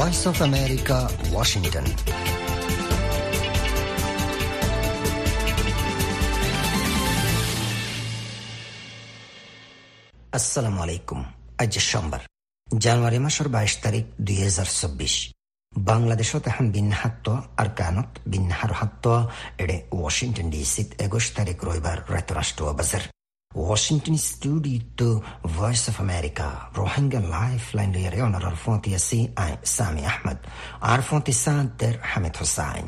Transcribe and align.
Voice 0.00 0.22
of 0.30 0.38
America 0.50 0.98
Washington 1.32 1.86
আসসালামু 10.38 10.78
আলাইকুম 10.84 11.20
আজ 11.62 11.74
সোমবার 11.90 12.22
জানুৱাৰী 12.84 13.18
মাসৰ 13.26 13.48
বাইশ 13.56 13.74
তাৰিখ 13.84 14.04
দুই 14.26 14.38
হাজাৰ 14.46 14.68
চৌব্বিছ 14.80 15.14
বাংলাদেশত 15.72 16.44
এখন 16.52 16.66
বিন্যাহাত্ব 16.76 17.26
আৰু 17.60 17.70
কানত 17.80 18.10
বিন্যাহারহাত্ব 18.32 19.04
এডে 19.62 19.76
ওয়াশিংটন 19.98 20.46
ডিসিত 20.54 20.88
একুশ 21.06 21.24
তারিখ 21.36 21.56
রবিবার 21.66 21.98
রাষ্ট্র 22.38 22.62
বাজার। 22.78 23.02
Washington 23.54 24.16
studio 24.16 24.78
to 24.96 25.20
Voice 25.42 25.88
of 25.88 25.98
America 25.98 26.70
Rohingya 26.72 27.20
Lifeline 27.20 27.92
lere 27.92 28.22
onar 28.22 28.44
arfonti 28.44 28.94
asi 28.94 29.28
ay 29.34 29.58
Sami 29.62 30.04
Ahmed 30.06 30.38
arfonti 30.80 31.32
saanter 31.32 31.98
Hamid 32.14 32.36
Hussain 32.40 32.86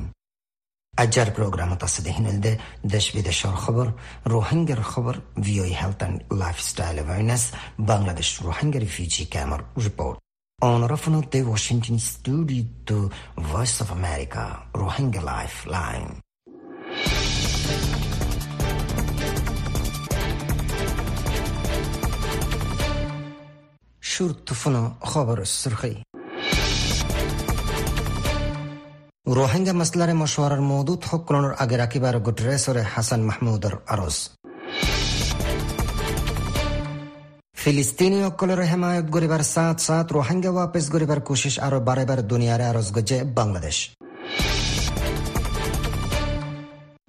আজার 0.94 1.28
প্রোগ্রামত 1.36 1.80
আছে 1.88 2.00
দেহিনলদে 2.06 2.52
দেশ 2.94 3.06
বিদেশের 3.16 3.54
খবর 3.64 3.86
রোহিঙ্গার 4.32 4.82
খবর 4.92 5.14
ভিওই 5.44 5.72
health 5.80 6.00
and 6.02 6.18
lifestyle 6.42 6.96
awareness 6.98 7.44
Bangladesh 7.90 8.28
Rohingya 8.46 8.78
refugee 8.84 9.24
ক্যাম্পর 9.32 9.60
report 9.86 10.16
On 10.70 10.80
Rafano 10.92 11.20
de 11.32 11.40
Washington 11.52 11.96
studio 12.12 12.64
to 12.88 12.96
Voice 13.52 13.76
of 13.82 13.88
America 13.98 14.44
Rohingya 14.80 15.22
Lifeline. 24.21 24.27
شورتفنا 24.27 24.91
خبر 25.03 25.41
السرخي 25.41 25.95
Rohingya 29.29 29.73
মাসলার 29.73 30.11
মশওয়ারার 30.21 30.61
Moudud 30.71 31.01
হকলনের 31.11 31.53
আগে 31.63 31.75
রাখিবার 31.77 32.15
গুটরেসরে 32.25 32.83
হাসান 32.93 33.21
মাহমুদর 33.29 33.73
আরজ 33.93 34.15
ফিলিস্তিনি 37.57 38.19
অকলের 38.29 38.61
হেমায়ত 38.71 39.07
গরিবার 39.15 39.43
সাত 39.53 39.77
সাত 39.87 40.07
রোহিঙ্গা 40.17 40.51
ওয়াপেস 40.53 40.85
গরিবার 40.95 41.19
কোশিশ 41.27 41.55
আরো 41.67 41.79
বারেবার 41.87 42.19
দুনিয়ারে 42.31 42.65
আরজ 42.71 42.87
গজে 42.95 43.17
Bangladesh 43.39 43.77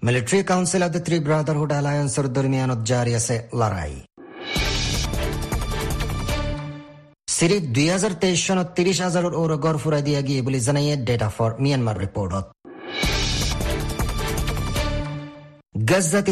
military 0.02 0.40
council 0.50 0.82
of 0.86 0.90
the 0.96 1.02
three 1.06 1.16
brotherhood 1.26 1.70
অ্যালায়েন্সের 1.74 2.26
দরমিয়ানত 2.36 2.80
জারি 2.90 3.12
আছে 3.20 3.36
লড়াই 3.60 3.94
সিরিজ 7.37 7.63
দুই 7.75 7.87
চনত 8.45 8.67
গড় 9.65 9.79
ফুৰাই 9.83 10.01
দিয়া 10.07 10.21
গিয়ে 10.27 10.41
বুলি 10.45 10.59
ডেটা 11.07 11.29
ফৰ 11.35 11.51
ম্যানমাৰ 11.63 11.95
ৰিপৰ্টত 12.03 12.45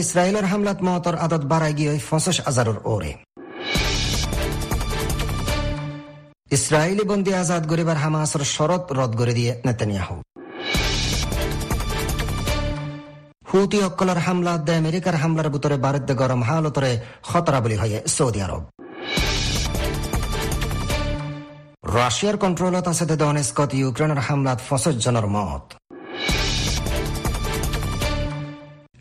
ইছৰাইলৰ 0.04 0.46
হামলাত 0.52 0.80
মহতৰ 0.88 1.16
আদত 1.26 1.44
বাঢ়াই 1.52 1.74
পঞ্চাছ 2.10 2.38
হাজাৰৰ 2.48 2.78
ইছৰাইলি 6.56 7.04
বন্দী 7.12 7.32
আজাদ 7.42 7.64
গরিবার 7.72 7.98
হামাসের 8.04 8.44
শরত 8.56 8.84
রদ 9.00 9.12
করে 9.20 9.34
দিয়ে 9.38 9.52
নেতানিয়াহু। 9.66 10.16
হুতি 13.50 13.78
অকলের 13.88 14.20
হামলা 14.26 14.54
আমেরিকার 14.82 15.16
হামলার 15.22 15.50
ভিতরে 15.54 15.78
বারুদ্দে 15.86 16.14
গরম 16.22 16.42
হালতরে 16.48 16.92
খতরা 17.30 17.60
বলি 17.64 17.76
হয়ে 17.82 17.98
সৌদি 18.16 18.40
আরব 18.46 18.64
রাশিয়ার 21.84 22.38
কন্ট্রোলত 22.44 22.86
আছে 22.92 23.06
দনেস্কত 23.24 23.72
ইউক্রেনের 23.82 24.22
হামলাত 24.28 24.60
ফসজ 24.68 24.96
জনের 25.06 25.28
মত। 25.36 25.64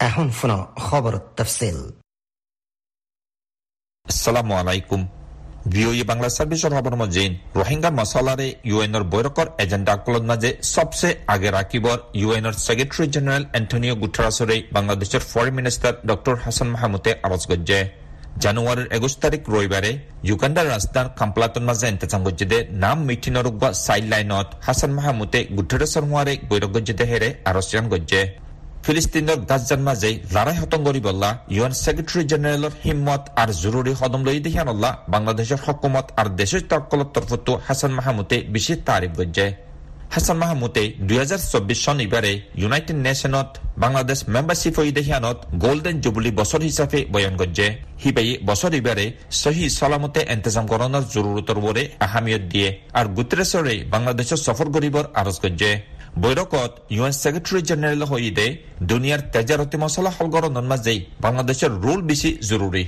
এখন 0.09 0.27
শুনো 0.39 0.59
খবর 0.87 1.15
তফসিল 1.39 1.79
আসসালামু 4.07 4.53
আলাইকুম। 4.61 5.01
ভিওই 5.73 6.03
বাংলা 6.11 6.29
সার্ভিসৰ 6.37 6.73
খবৰ 6.77 6.95
মজিন 7.03 7.31
ৰোহিংগাৰ 7.59 7.95
মছলাৰে 8.01 8.49
ইউ 8.69 8.77
এনৰ 8.87 9.05
বৈঠকৰ 9.15 9.47
এজেণ্ডা 9.65 9.95
কলত 10.05 10.25
মাজে 10.31 10.51
সবচে 10.75 11.09
আগে 11.35 11.49
ৰাখিবৰ 11.59 11.99
ইউ 12.21 12.29
এনৰ 12.39 12.55
ছেক্ৰেটাৰী 12.67 13.07
জেনেৰেল 13.15 13.45
এণ্টনিঅ 13.59 13.95
গুটাৰাছৰে 14.03 14.57
বাংলাদেশৰ 14.77 15.23
ফৰেন 15.31 15.55
মিনিষ্টাৰ 15.59 15.95
ডক্টৰ 16.11 16.35
হাছান 16.45 16.69
মাহমুদে 16.75 17.13
আৰজ 17.27 17.43
গজ্জে। 17.51 17.81
জানুৱাৰীৰ 18.39 18.89
একুশ 18.97 19.15
তাৰিখ 19.23 19.41
ৰবিবাৰে 19.53 19.91
যুগাণ্ডাৰ 20.25 20.67
ৰাজধান 20.67 21.07
কাম্পলাটৰ 21.19 21.65
মাজে 21.69 21.87
ইন্তজাম 21.95 22.21
গজ্জেদে 22.27 22.59
নাম 22.85 22.99
মিথিনৰ 23.09 23.47
চাইল্ড 23.79 24.07
লাইনত 24.13 24.49
হাছান 24.67 24.93
মাহমুদে 24.99 25.41
গুটাৰেছৰ 25.57 26.05
হোৱাৰে 26.11 26.35
বৈঠক 26.51 26.71
গজ্জেদে 26.77 27.05
হেৰে 27.11 27.29
আৰচিয়ান 27.51 27.87
গজ্জে 27.93 28.23
ফিলিস্তিনৰ 28.85 29.39
গাজার 29.51 29.81
মাঝে 29.89 30.11
লড়াই 30.35 30.57
হতম 30.61 30.81
করিবল্লা 30.89 31.31
ইউএন 31.55 31.75
সেক্রেটারি 31.79 32.23
জেনারেলর 32.31 32.75
হিম্মত 32.85 33.23
আর 33.37 33.49
জরুরি 33.63 33.93
কদম 34.01 34.23
লই 34.27 34.39
দেখিয়ানল্লা 34.47 34.91
বাংলাদেশের 35.15 35.61
হকুমত 35.65 36.07
আর 36.21 36.29
দেশের 36.41 36.63
তরকলত 36.71 37.09
তরফতো 37.15 37.53
হাসান 37.67 37.93
মাহমুদে 37.99 38.39
বিশেষ 38.55 38.79
তারিফ 38.87 39.13
গজ্জে 39.21 39.47
হাসান 40.15 40.37
মাহমুদে 40.43 40.85
দুই 41.07 41.19
হাজার 41.23 41.41
চব্বিশ 41.53 41.79
সন 41.85 41.99
ইবারে 42.07 42.33
ইউনাইটেড 42.61 42.99
নেশনত 43.07 43.49
বাংলাদেশ 43.85 44.19
মেম্বারশিপ 44.35 44.75
হই 44.79 44.91
দেখিয়ানত 44.99 45.39
গোল্ডেন 45.65 45.97
জুবলি 46.05 46.31
বছর 46.41 46.61
হিসাবে 46.69 46.99
বয়ান 47.13 47.35
গজ্জে। 47.41 47.69
হিবাই 48.03 48.31
বছর 48.49 48.71
ইবারে 48.81 49.07
সহি 49.43 49.65
সলামতে 49.79 50.21
এন্তেজাম 50.35 50.65
করানোর 50.73 51.05
জরুরতর 51.15 51.59
বরে 51.67 51.83
আহামিয়ত 52.07 52.45
দিয়ে 52.53 52.69
আর 52.99 53.07
গুতরেশ্বরে 53.17 53.75
বাংলাদেশের 53.95 54.41
সফর 54.47 54.69
গরিবর 54.75 55.05
আরজ 55.21 55.37
গজ্জে। 55.45 55.73
বৈঠকত 56.23 56.73
ইউ 56.95 57.03
এন 57.09 57.15
সেক্রেটারি 57.23 57.61
জেনারেল 57.69 58.03
হইদে 58.11 58.47
দুনিয়ার 58.91 59.23
তেজারতি 59.33 59.77
মশলা 59.83 60.11
হলগরণের 60.17 60.67
মাঝে 60.73 60.95
বাংলাদেশের 61.25 61.73
রুল 61.85 62.01
বেশি 62.11 62.31
জরুরি। 62.51 62.85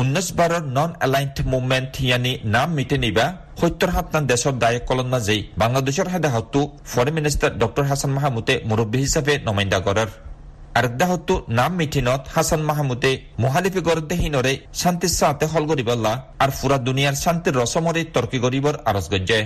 উনিশ 0.00 0.28
বাৰৰ 0.38 0.64
নন 0.76 0.90
এলাইন্ড 1.06 1.36
মুভমেণ্ট 1.52 1.92
ইয়ানি 2.04 2.32
নাম 2.54 2.68
মিটে 2.76 2.96
নিবা 3.04 3.26
সত্তৰ 3.60 3.90
সাতমান 3.94 4.24
দেশৰ 4.30 4.54
দায়ক 4.62 4.84
কলন 4.88 5.08
মাজে 5.14 5.36
বাংলাদেশৰ 5.62 6.08
হেদাহতটো 6.14 6.60
ফৰেন 6.92 7.14
মিনিষ্টাৰ 7.16 7.52
ডক্টৰ 7.62 7.84
হাছান 7.90 8.12
মাহমুদে 8.16 8.54
মুৰব্বী 8.70 8.98
হিচাপে 9.04 9.34
নমাইন্দা 9.48 9.78
কৰাৰ। 9.86 10.10
আরেকদাহতো 10.78 11.34
নাম 11.58 11.72
মিটিনত 11.80 12.22
হাসান 12.34 12.62
মাহমুদে 12.68 13.12
মহালিফি 13.44 13.80
গরদে 13.88 14.16
হিনরে 14.22 14.52
শান্তি 14.80 15.08
সাথে 15.18 15.46
হল 15.52 15.64
গরিবল্লা 15.70 16.12
আর 16.42 16.50
ফুরা 16.58 16.78
দুনিয়ার 16.88 17.16
শান্তির 17.24 17.58
রসমরে 17.60 18.02
তর্কি 18.14 18.38
গরিবর 18.44 18.74
আরজ 18.90 19.06
গজ্জে। 19.12 19.40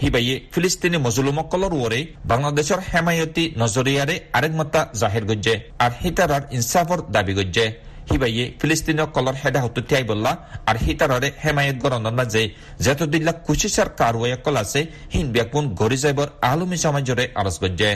হিবাইয়ে 0.00 0.34
ফিলিস্তিনি 0.52 0.98
মজলুমকলর 1.06 1.72
ওরে 1.84 2.00
বাংলাদেশের 2.30 2.80
হেমায়তি 2.90 3.44
নজরিয়ারে 3.62 4.16
আরেক 4.36 4.52
মতা 4.58 4.80
জাহির 5.00 5.24
গজ্জে 5.30 5.54
আর 5.84 5.90
হিতারার 6.02 6.42
ইনসাফর 6.56 7.00
দাবি 7.14 7.34
গজ্জে। 7.40 7.66
হিবাইয়ে 8.10 8.44
ফিলিস্তিনীয় 8.60 9.06
কলর 9.14 9.36
হেডা 9.42 9.60
হতু 9.64 9.80
তিয়াই 9.88 10.04
বললা 10.10 10.32
আর 10.68 10.76
হিতারারে 10.84 11.28
হেমায়ত 11.42 11.76
মাঝে 12.18 12.42
যেতদিল্লা 12.84 13.32
কুচিসার 13.46 13.88
কারওয়ে 14.00 14.36
কল 14.44 14.56
আছে, 14.62 14.80
হিন 15.14 15.26
ব্যাকুন 15.34 15.64
গরি 15.80 15.98
যাইবর 16.04 16.28
আলমী 16.50 16.78
সমাজরে 16.84 17.24
আরজ 17.40 17.56
গজ্জে। 17.62 17.92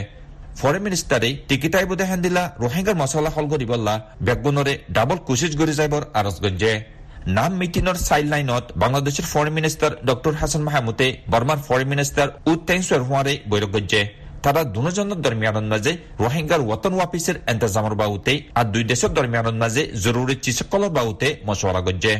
ফরেন 0.59 0.81
মিনিষ্টারে 0.85 1.29
টিকিটাই 1.47 1.85
বোধে 1.89 2.05
হেন্দিলা 2.09 2.43
রোহিঙ্গার 2.63 2.99
মশলা 3.01 3.31
হল 3.35 3.45
গরিবল্লা 3.53 3.95
বেগুনরে 4.25 4.73
ডাবল 4.95 5.17
কুচিস 5.27 5.51
গরি 5.59 5.73
যাইবর 5.79 6.03
আরজ 6.19 6.37
গজ্জে। 6.43 6.73
নাম 7.37 7.51
মিটিনৰ 7.59 7.97
চাইল্ড 8.07 8.29
লাইনত 8.33 8.65
বাংলাদেশের 8.81 9.25
ফরেন 9.31 9.53
মিনিষ্টার 9.57 9.91
ডক্টর 10.09 10.33
হাসান 10.39 10.61
মাহমুদে 10.67 11.07
বর্মার 11.31 11.59
ফরেন 11.67 11.87
মিনিষ্টার 11.93 12.27
উদ 12.49 12.59
তেংসুয়ার 12.67 13.01
হোয়ারে 13.07 13.33
বৈঠক 13.51 13.71
গজ্জে। 13.75 14.01
তারা 14.45 14.61
দুজনের 14.75 15.19
দরমিয়ানের 15.25 15.67
মাঝে 15.73 15.91
রোহিঙ্গার 16.19 16.61
ওয়তন 16.63 16.93
ওয়াপিসের 16.95 17.37
এন্তজামর 17.47 17.95
বাবুতে 17.95 18.33
আর 18.55 18.65
দুই 18.73 18.83
দেশের 18.83 19.11
দরমিয়ানের 19.13 19.57
মাঝে 19.63 19.81
জরুরি 20.03 20.35
চিকিৎসকলর 20.35 20.91
বাবুতে 20.97 21.27
মশলা 21.47 21.81
গজ্জে 21.81 22.13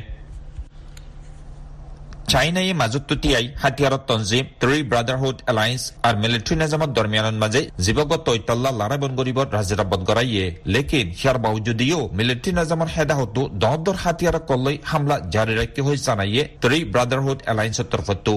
চাইনাই 2.32 2.70
মাজত 2.74 3.04
তুতিয়াই 3.10 3.46
হাতিয়ারত 3.62 4.04
তঞ্জিম 4.10 4.46
ত্রি 4.62 4.78
ব্রাদারহুড 4.84 5.38
এলায়েন্স 5.52 5.84
আর 6.04 6.14
মিলিটারি 6.16 6.56
নিজামত 6.56 6.90
দরমিয়ানের 6.90 7.38
মাজে 7.44 7.62
জীবগত 7.80 8.26
ঐতল্লা 8.30 8.70
লড়াই 8.72 9.00
বন 9.02 9.12
গরিব 9.20 9.40
রাজিরা 9.48 9.86
বদ 9.92 10.02
গড়াইয়ে 10.10 10.46
লেকিন 10.74 11.08
হিয়ার 11.20 11.38
যদিও 11.68 12.00
মিলিটারি 12.18 12.52
নিজামর 12.52 12.90
হেদাহতো 12.96 13.42
দহদর 13.62 13.98
হাতিয়ারক 14.04 14.44
কল্লৈ 14.50 14.76
হামলা 14.84 15.16
জারি 15.34 15.54
রাখতে 15.56 15.80
হৈ 15.86 15.98
জানাইয়ে 16.08 16.44
ত্রি 16.62 16.78
ব্রাদারহুড 16.94 17.40
এলায়েন্সের 17.48 17.88
তরফতো 17.92 18.34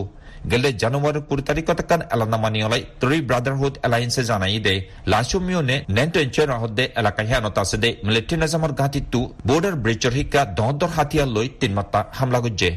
মানিয়লাই 2.44 2.82
ত্ৰি 3.00 3.18
ব্ৰাদাৰহুড 3.28 3.74
এলায়েন্সে 3.86 4.22
জানাই 4.30 4.58
দে 4.66 4.74
লাচুমিয়নে 5.12 5.76
নেন্টো 5.96 6.18
ইঞ্চৰ 6.26 6.48
হদে 6.62 6.84
এলাকা 7.00 7.22
হিয়ানত 7.28 7.56
আছে 7.62 7.76
দে 7.82 7.90
মিলিটাৰী 8.06 8.36
নিজামৰ 8.42 8.72
ঘাটিটো 8.80 9.20
বৰ্ডাৰ 9.48 9.74
ব্ৰিজৰ 9.84 10.12
শিকা 10.16 10.40
দহদৰ 10.58 10.90
হাতিয়াৰ 10.96 11.28
লৈ 11.36 11.46
তিনমাত্ৰা 11.60 12.00
হামলা 12.18 12.40
গজ্জে 12.44 12.70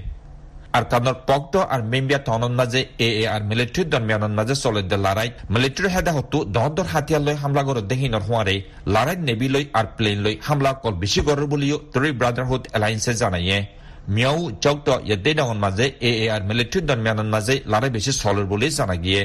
আর 0.78 0.84
কারণর 0.92 1.18
পক্ত 1.30 1.54
আর 1.74 1.82
মেম্বিয়া 1.92 2.20
তনন 2.28 2.54
মাঝে 2.60 2.82
এ 3.08 3.10
এ 3.22 3.24
আর 3.36 3.42
মিলিটারির 3.50 3.88
দরমিয়ানন 3.94 4.34
মাঝে 4.40 4.56
চলে 4.64 4.82
দে 4.92 4.98
লড়াই 5.06 5.30
মিলিটারি 5.54 5.90
হেদা 5.96 6.12
হতো 6.18 6.38
দহদর 6.56 6.88
হাতিয়ার 6.94 7.24
লৈ 7.28 7.36
হামলা 7.44 7.64
করে 7.68 7.82
দেহিনর 7.92 8.24
হোয়ারে। 8.28 8.56
লড়াই 8.94 9.18
নেভি 9.28 9.48
লৈ 9.56 9.66
আর 9.80 9.86
প্লেন 9.98 10.18
লৈ 10.26 10.36
হামলা 10.48 10.72
কল 10.84 10.94
বেশি 11.04 11.22
করে 11.28 11.46
বলিও 11.54 11.78
ত্রি 11.94 12.10
ব্রাদারহুড 12.20 12.64
এলায়েন্সে 12.78 13.14
জানাইয়ে। 13.22 13.60
মিয়াও 14.08 14.40
চৌক্ত 14.64 14.88
ইয়াদে 15.08 15.32
ডাঙর 15.38 15.60
মাঝে 15.66 15.86
এ 16.02 16.12
এ 16.24 16.26
আর 16.36 16.42
মিলিটারির 16.50 16.88
দরমিয়ানন 16.90 17.30
মাঝে 17.36 17.56
লড়াই 17.72 17.92
বেশি 17.98 18.12
চলের 18.22 18.46
বলে 18.52 18.68
জানা 18.78 18.96
গিয়ে 19.06 19.22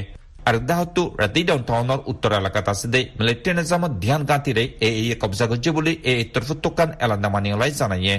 আৰু 0.47 0.59
দাহতো 0.69 1.01
ৰাতি 1.21 1.41
ডাউন 1.47 1.61
টাউনৰ 1.69 1.99
উত্তৰ 2.11 2.31
এলেকাত 2.35 2.67
আছে 2.73 2.87
দে 2.93 3.01
মিলিটাৰী 3.19 3.53
নিজামত 3.59 3.91
ধ্যান 4.03 4.21
গাঁতিৰে 4.29 4.63
এ 4.81 4.89
এ 5.01 5.15
কব্জা 5.21 5.45
কৰিছে 5.51 5.71
বুলি 5.77 5.93
এই 6.11 6.21
তৰফুটুকান 6.33 6.89
এলান্দা 7.03 7.29
মানি 7.33 7.49
ওলাই 7.55 7.71
জানায়ে 7.79 8.15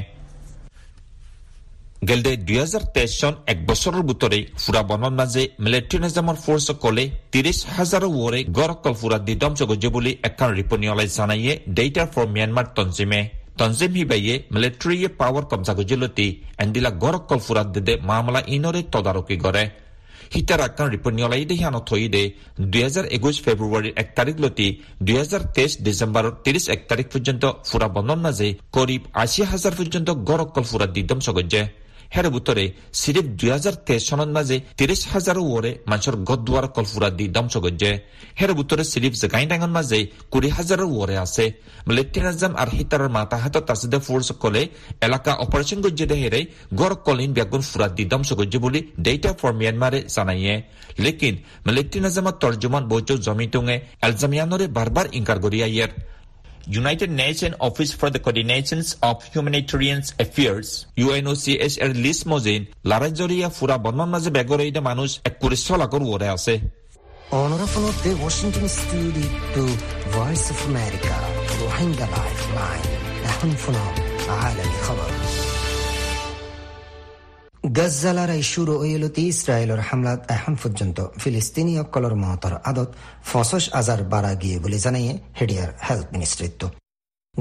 গেলদে 2.08 2.32
দুহেজাৰ 2.48 2.84
তেইছ 2.94 3.12
চন 3.20 3.34
এক 3.52 3.58
বছৰৰ 3.68 4.02
বুটৰে 4.08 4.38
ফুৰা 4.58 4.82
বনৰ 4.90 5.12
মাজে 5.20 5.42
মিলিটাৰী 5.64 5.98
নিজামৰ 6.04 6.36
ফৰ্চসকলে 6.44 7.04
ত্ৰিশ 7.32 7.58
হাজাৰ 7.74 8.04
ৱৰে 8.16 8.40
গড়কল 8.58 8.94
ফুৰা 9.00 9.18
দি 9.26 9.34
ধ্বংস 9.42 9.60
কৰিছে 9.70 9.88
বুলি 9.96 10.12
এখন 10.28 10.48
ৰিপৰ্ট 10.58 10.80
নিয়লাই 10.82 11.08
জানায়ে 11.16 11.52
ডেটাৰ 11.76 12.08
ফৰ 12.14 12.26
ম্যানমাৰ 12.34 12.66
তঞ্জিমে 12.76 13.20
তঞ্জিম 13.60 13.92
হিবাইয়ে 13.98 14.34
মিলিটাৰীয়ে 14.54 15.08
পাৱাৰ 15.20 15.44
কব্জা 15.50 15.72
কৰিছে 15.78 16.26
এণ্ডিলা 16.64 16.90
গড়কল 17.02 17.38
ফুৰাত 17.46 17.68
দিদে 17.74 17.94
মামলা 18.10 18.40
ইনৰে 18.54 18.80
তদাৰকী 18.94 19.36
কৰে। 19.44 19.64
সীতাৰ 20.32 20.60
আকান 20.60 20.86
রিপনিয়লাই 20.94 21.42
দে 21.42 21.48
দেহিয়ানত 21.50 21.84
থই 21.88 22.06
দে 22.14 22.22
দুই 22.64 22.82
হাজার 22.86 23.04
একুশ 23.16 23.36
ফেব্রুয়ারির 23.44 23.94
এক 24.02 24.08
তারিখ 24.16 24.36
লতি 24.44 24.68
দুই 25.04 25.16
হাজার 25.22 25.42
তেইশ 25.56 25.72
ডিচেম্বৰৰ 25.86 26.32
তিরিশ 26.44 26.64
এক 26.74 26.80
তাৰিখ 26.90 27.06
পৰ্যন্ত 27.14 27.44
ফুৰা 27.68 27.88
বনৰ 27.96 28.18
মাজে 28.24 28.48
করিব 28.76 29.02
আশি 29.24 29.42
হাজার 29.52 29.72
পর্যন্ত 29.78 30.08
গড়কল 30.28 30.64
ফুৰা 30.70 30.86
দিদম 30.96 31.18
ধ্বংস 31.18 31.28
বুতরে 32.34 32.64
সিরিফ 33.00 33.26
দুই 33.38 33.50
হাজার 33.56 33.74
তেইশ 33.86 34.02
সনত 34.08 34.30
মাঝে 34.36 34.56
তিরিশ 34.78 35.00
হাজার 35.12 35.36
ওরে 35.38 35.70
মানুষের 35.90 36.16
গদুয়ার 36.28 36.66
কলফুরা 36.76 37.08
দি 37.18 37.26
দমস 37.36 37.54
গজ্জে। 37.64 37.92
হের 38.40 38.50
বুতরে 38.58 38.84
সিরিফ 38.92 39.12
জাগাই 39.22 39.46
ডাঙন 39.50 39.70
মাঝে 39.78 39.98
কুড়ি 40.32 40.48
হাজার 40.56 40.80
ওরে 41.00 41.16
আছে। 41.24 41.44
লেফটেন্যান্ট 41.96 42.54
আর 42.62 42.68
হিতারের 42.76 43.10
মাথা 43.16 43.36
হাতত 43.42 43.64
তাসিদে 43.68 43.98
ফোর্স 44.06 44.28
কলে 44.42 44.62
এলাকা 45.06 45.32
অপারেশন 45.44 45.78
গজ্জে 45.84 46.06
দে 46.10 46.16
হেরে 46.22 46.40
গড় 46.80 46.96
কলিন 47.06 47.30
ব্যাগুন 47.36 47.62
ফুরা 47.68 47.88
দি 47.96 48.04
দমস 48.12 48.30
গজ্জে 48.38 48.58
বলি 48.64 48.80
ডেটা 49.04 49.30
ফর 49.38 49.52
মিয়ানমারে 49.60 49.98
জানাইয়ে। 50.14 50.54
লেকিন 51.04 51.34
লেফটেন্যান্ট 51.76 52.36
তর্জমান 52.42 52.84
বৈচ 52.90 53.08
জমিতুঙে 53.26 53.76
এলজামিয়ানরে 54.06 54.66
বারবার 54.76 55.06
ইনকার 55.18 55.38
গরিয়াইয়ের 55.44 55.90
United 56.68 57.10
Nations 57.10 57.54
Office 57.60 57.92
for 57.92 58.10
the 58.10 58.18
Coordination 58.18 58.82
of 59.02 59.24
Humanitarian 59.32 60.02
Affairs, 60.20 60.86
UNOCHR 60.96 61.94
Liz 62.02 62.24
Mosin, 62.24 62.68
Larajoria 62.84 63.48
Fura 63.48 63.78
Bonman 63.82 64.14
of 67.88 68.02
the 68.02 68.14
Washington 68.22 68.68
Studio 68.68 69.28
to 69.54 69.62
Voice 70.10 70.50
of 70.50 70.68
America, 70.68 71.14
Rohingya 71.60 72.10
Lifeline, 72.10 72.82
Ahun 73.24 73.54
Funo, 73.54 75.47
গজ্জালারাই 77.66 78.42
শুরু 78.42 78.78
হইলতি 78.78 79.22
ইসরায়েলের 79.28 79.80
হামলাত 79.80 80.20
এখন 80.28 80.56
পর্যন্ত 80.62 81.06
ফিলিস্তিনি 81.18 81.78
অকলর 81.78 82.14
মহতর 82.14 82.52
আদত 82.64 82.90
ফসস 83.24 83.64
আজার 83.72 84.02
বাড়া 84.02 84.34
গিয়ে 84.34 84.58
বলে 84.58 84.78
জানাইয়ে 84.78 85.18
হেডিয়ার 85.40 85.70
হেলথ 85.90 86.06
মিনিস্ট্রিত্ব। 86.12 86.70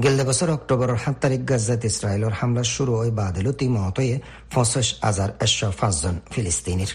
গেলদে 0.02 0.24
বছর 0.24 0.50
অক্টোবরের 0.50 0.98
সাত 0.98 1.16
তারিখ 1.20 1.40
গাজাত 1.48 1.84
ইসরায়েলের 1.84 2.34
হামলা 2.40 2.62
শুরু 2.64 2.92
হয়ে 2.96 3.10
বাদিলতি 3.10 3.68
মহতয়ে 3.68 4.20
ফসস 4.50 4.94
আজার 5.02 5.30
একশো 5.40 5.72
পাঁচজন 5.80 6.14
ফিলিস্তিনির। 6.32 6.90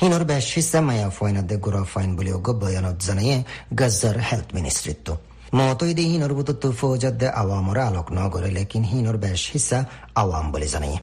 হিনর 0.00 0.24
বেশ 0.24 0.46
হিসা 0.54 0.80
মায়া 0.80 1.08
ফয়নাদে 1.10 1.56
গুড়া 1.56 1.84
ফাইন 1.84 2.16
বলেও 2.16 2.38
বয়ানত 2.62 2.96
জানাইয়ে 3.06 3.44
গাজার 3.78 4.16
হেলথ 4.18 4.48
মিনিস্ট্রিত্ব। 4.54 5.16
মতই 5.54 5.92
হিনর 6.12 6.32
বুতত্ব 6.34 6.72
ফৌজাদ্দে 6.72 7.28
আওয়ামরে 7.28 7.80
আলোক 7.80 8.06
নগরে 8.12 8.50
লেকিন 8.50 8.84
হিনর 8.84 9.16
বেশ 9.16 9.42
হিসা 9.52 9.78
আওয়াম 10.14 10.52
বলে 10.52 10.68
জানাইয়ে। 10.68 10.98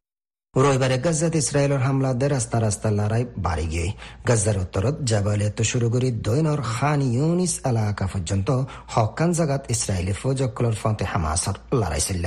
রবিবারে 0.56 0.98
গাজাত 1.06 1.34
ইসরায়েলের 1.42 1.82
হামলাতে 1.88 2.26
রাস্তা 2.36 2.58
রাস্তা 2.66 2.90
লড়াই 3.00 3.24
বাড়ি 3.46 3.66
গিয়ে। 3.74 3.88
গাজার 4.28 4.58
উত্তরত 4.64 4.96
জাবালিয়াত 5.10 5.60
শুরু 5.72 5.88
করি 5.94 6.08
দৈনর 6.26 6.62
খান 6.74 7.00
ইউনিস 7.16 7.54
এলাকা 7.70 8.06
পর্যন্ত 8.14 8.50
হকান 8.94 9.30
জাগাত 9.38 9.64
ইসরায়েলি 9.76 10.14
ফৌজকলর 10.22 10.76
ফতে 10.82 11.06
হামাসর 11.12 11.56
লড়াই 11.82 12.02
ছিল 12.08 12.24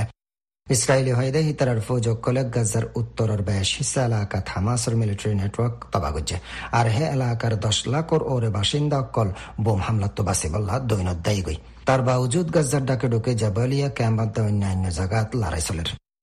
ইসরায়েলি 0.67 1.11
হয়দে 1.17 1.39
হিতারার 1.47 1.79
ফৌজকলে 1.87 2.41
গাজার 2.55 2.85
উত্তরের 2.99 3.41
বেশ 3.49 3.69
হিসা 3.79 4.01
এলাকাত 4.09 4.45
হামাসর 4.53 4.93
মিলিটারি 5.01 5.35
নেটওয়ার্ক 5.41 5.75
তবা 5.93 6.09
করছে। 6.15 6.35
আর 6.79 6.87
হে 6.95 7.05
এলাকার 7.15 7.53
দশ 7.65 7.77
লাখর 7.93 8.21
ওরে 8.33 8.49
বাসিন্দা 8.57 8.97
অকল 9.03 9.29
বোম 9.63 9.79
হামলা 9.85 10.07
তো 10.15 10.21
বাসিবল্লা 10.29 10.75
দৈনত 10.89 11.19
দায়ী 11.25 11.41
গই। 11.47 11.57
তার 11.87 12.01
বাউজুদ 12.07 12.47
গাজার 12.55 12.83
ডাকে 12.89 13.07
ঢুকে 13.13 13.31
জাবালিয়া 13.41 13.89
ক্যাম্পাত 13.97 14.35
অন্যান্য 14.47 14.85
জাগাত 14.97 15.29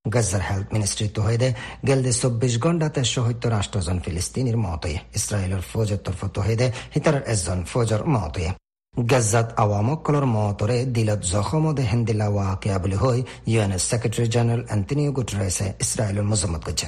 গাজার 0.05 0.43
হেলথ 0.49 0.69
মিনিস্ট্রিত 0.73 1.17
হয়ে 1.19 1.49
গেলদে 1.87 2.13
চব্বিশ 2.13 2.55
ঘণ্টাতে 2.59 3.01
সহিত 3.15 3.43
রাষ্ট্রজন 3.47 3.97
ফিলিস্তিনির 4.05 4.59
মতয়ে 4.59 4.99
ইসরায়েলের 5.15 5.63
ফৌজের 5.71 6.01
তরফত 6.07 6.35
হয়ে 6.39 6.67
হিতার 6.95 7.17
এজন 7.27 7.59
ফৌজর 7.71 8.03
মতয়ে 8.15 8.51
গাজাত 8.95 9.49
আওয়ামকলর 9.57 10.27
মতরে 10.37 10.77
দিলত 10.87 11.21
জখমদে 11.33 11.85
হেন্দিলা 11.91 12.27
ওয়াকিয়া 12.31 12.77
বলে 12.79 12.97
হই 12.97 13.19
ইউএনএস 13.47 13.83
সেক্রেটারি 13.91 14.27
জেনারেল 14.35 14.63
অ্যান্টনিও 14.67 15.11
গুটরেসে 15.13 15.67
ইসরায়েলের 15.85 16.27
মজম্মত 16.31 16.63
করছে 16.67 16.87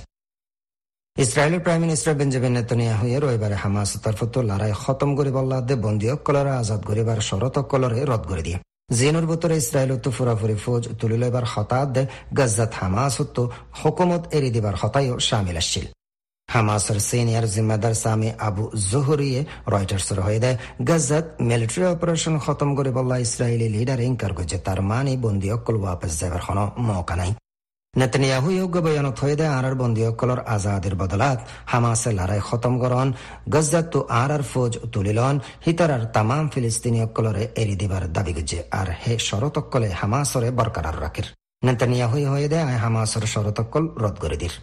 ইসরায়েলের 1.16 1.62
প্রাইম 1.64 1.80
মিনিস্টার 1.80 2.12
বেঞ্জামিন 2.14 2.52
নেতনিয়া 2.52 2.94
হয়ে 3.00 3.16
রবিবারে 3.16 3.56
হামাস 3.62 3.90
তরফত 4.04 4.34
লড়াই 4.50 4.72
খতম 4.82 5.10
করিবল্লা 5.18 5.58
দে 5.60 5.74
বন্দীসকলরে 5.84 6.52
আজাদ 6.60 6.80
করিবার 6.88 7.18
শরতকলরে 7.20 7.98
রদ 8.04 8.24
করে 8.30 8.42
দিয়ে 8.48 8.58
বতরে 9.32 9.54
ইসরায়েল 9.62 9.92
তো 10.04 10.10
ফুরাফুরি 10.16 10.56
ফৌজ 10.64 10.84
তুলি 11.00 11.16
লইবার 11.22 11.44
হতাত 11.52 11.96
গজ্জাত 12.38 12.72
হামাস 12.80 13.16
তো 13.36 13.42
হুকুমত 13.80 14.22
এরি 14.36 14.50
দিবার 14.54 14.74
হতাইও 14.80 15.14
সামিল 15.28 15.56
আসছিল। 15.62 15.86
হামাসের 16.48 16.98
সিনিয়র 17.08 17.46
জিম্মাদার 17.54 17.94
সামি 18.04 18.28
আবু 18.48 18.64
জোহরিয়ে 18.90 19.40
রয়টার্সের 19.72 20.18
হয়ে 20.26 20.40
দেয় 20.44 20.56
গজ্জাত 20.88 21.26
মিলিটারি 21.48 21.84
অপারেশন 21.94 22.34
খতম 22.44 22.70
করে 22.78 22.90
বললা 22.98 23.16
ইসরায়েলি 23.26 23.68
লিডার 23.76 24.00
ইনকার 24.08 24.32
করছে, 24.38 24.56
তার 24.66 24.80
মানে 24.90 25.12
বন্দী 25.24 25.48
অকল 25.56 25.76
ওয়াপস 25.82 26.12
যাবার 26.20 26.42
কোনো 26.46 26.64
মৌকা 26.88 27.14
নাই। 27.20 27.30
অকলর 30.08 30.40
আজাদের 30.46 30.94
বদলাত 30.94 31.38
হামাসে 31.66 32.10
লড়াই 32.12 32.40
খতম 32.40 32.74
করন 32.78 33.08
গজ্জাত 33.48 33.86
তো 33.90 34.00
আর 34.12 34.30
আর 34.32 34.42
ফৌজ 34.42 34.72
তুলিলন 34.92 35.36
হিতার 35.66 35.92
তামাম 36.12 36.44
ফিলিস্তিনি 36.48 36.98
অকলরে 37.02 37.44
এরি 37.56 37.74
দিবার 37.76 38.04
দাবি 38.12 38.32
গুজে 38.32 38.60
আর 38.70 38.88
হে 39.02 39.18
শরত 39.18 39.56
অকলে 39.58 39.88
হামাসরে 39.90 40.48
বরকরার 40.50 40.96
রাখির 41.02 41.26
নেতনিয়াহু 41.64 42.16
হয়ে 42.30 42.48
আয় 42.60 42.78
হামাসর 42.78 43.24
শরত 43.26 43.58
অকল 43.60 43.84
রদ 43.96 44.16
করে 44.20 44.36
দির 44.36 44.54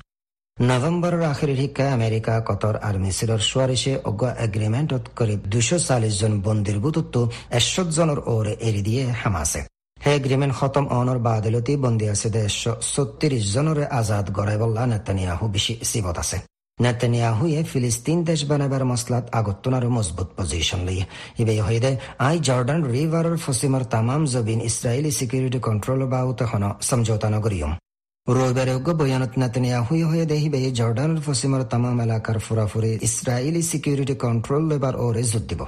আমেরিকা 1.91 2.33
কতর 2.39 2.73
আর 2.77 2.95
মিসিরের 2.97 3.39
সুয়ারিশে 3.39 3.93
অজ্ঞ 4.03 4.23
এগ্রিমেন্ট 4.37 4.91
করিব 5.15 5.39
দুশো 5.49 5.77
চাল্লিশ 5.79 6.13
জন 6.21 6.33
বন্দির 6.41 6.77
বুতুত্ব 6.79 7.15
একশো 7.51 7.83
জনের 7.89 8.19
ওরে 8.25 8.53
এরি 8.61 8.81
দিয়ে 8.81 9.03
হামাসে 9.13 9.61
এগ্রিমেন্ট 10.05 10.53
খতম 10.59 10.85
অনর 10.99 11.19
বাদলতি 11.27 11.73
বন্দী 11.83 12.05
আছে 12.13 12.27
দেড়শো 12.35 12.71
ছত্রিশ 12.93 13.43
জনের 13.53 13.79
আজাদ 13.99 14.25
গড়াই 14.37 14.57
বল্লা 14.61 14.83
নেতানিয়াহু 14.93 15.45
বেশি 15.55 15.73
সিবত 15.89 16.17
আছে। 16.23 16.37
নেতানিয়াহুয়ে 16.79 17.59
ফিলিস্তিন 17.71 18.17
দেশ 18.29 18.41
বানাবার 18.49 18.83
মসলাত 18.91 19.25
আগত্তনার 19.39 19.85
মজবুত 19.95 20.29
পজিশন 20.37 20.79
লইয়ে। 20.87 21.05
ইবে 21.41 21.53
হইদে 21.67 21.91
আই 22.27 22.35
জর্ডান 22.39 22.81
রিভারের 22.93 23.37
ফসিমার 23.37 23.83
তামাম 23.93 24.21
জবিন 24.33 24.59
ইসরায়েলি 24.69 25.11
সিকিউরিটি 25.19 25.59
কন্ট্রোল 25.67 26.01
বাউতে 26.13 26.45
হন 26.51 26.63
সমঝোতা 26.87 27.29
নগরিয়ম 27.35 27.71
রবিবারে 28.27 28.73
উগ্র 28.75 28.91
বয়ানত 28.99 29.33
নেতানিয়াহুই 29.41 30.03
হয়ে 30.09 30.25
দেহিবে 30.25 30.59
জর্ডানের 30.79 31.19
ফসিমার 31.25 31.63
তামাম 31.71 31.97
এলাকার 32.05 32.37
ফুরাফুরি 32.45 32.91
ইসরায়েলি 33.07 33.61
সিকিউরিটি 33.71 34.15
কন্ট্রোল 34.25 34.63
লেবার 34.71 34.95
ওরে 35.05 35.23
জোর 35.23 35.45
দিব। 35.49 35.61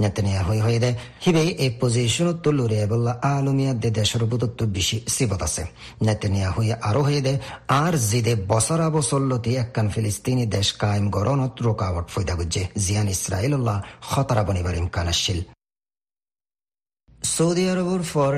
নেতানিয়াহুই 0.00 0.60
হয়ে 0.60 0.78
দেয়। 0.78 0.94
হিবে 1.26 1.42
এই 1.64 1.70
পজিশনত 1.80 2.36
তুলুরে 2.44 2.86
বললা 2.86 3.18
আলমিয়া 3.22 3.72
দে 3.74 3.90
দেশের 3.90 4.24
বুতত্ব 4.24 4.66
বেশি 4.66 5.00
নেতানিয়াহুই 6.02 6.72
আরও 6.72 7.02
জিদে 8.10 8.34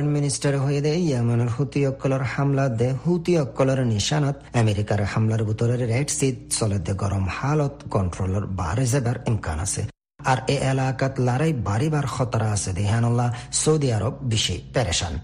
মিনিস্টার 0.07 0.59
হয়ে 0.59 0.81
দেয়, 0.81 0.97
ইয়ামানের 0.97 1.49
হুতি 1.49 1.87
অক্কলর 1.87 2.23
হামলা 2.23 2.69
দে, 2.69 2.89
হুতি 3.07 3.39
অক্কলর 3.39 3.81
নিশানত। 3.85 4.37
আমেরিকার 4.57 5.05
হামলার 5.05 5.45
বুতরের 5.45 5.89
রেড 5.89 6.09
সিট 6.11 6.37
চলে 6.59 6.79
দে, 6.79 6.93
গরম 6.93 7.27
হালত 7.31 7.75
কন্ট্রোলর 7.91 8.47
বারে 8.47 8.87
যাবার 8.87 9.15
ইমকান 9.27 9.59
আছে। 9.59 9.83
আর 10.25 10.39
এ 10.49 10.57
এলাকাত 10.73 11.21
লড়াই 11.21 11.53
বাড়িবার 11.53 12.07
খতরা 12.07 12.53
আছে, 12.53 12.73
দেহানুল্লাহ। 12.73 13.35
সৌদি 13.53 13.93
আরব 13.93 14.15
বেশি 14.23 14.71
পেরেশান। 14.75 15.19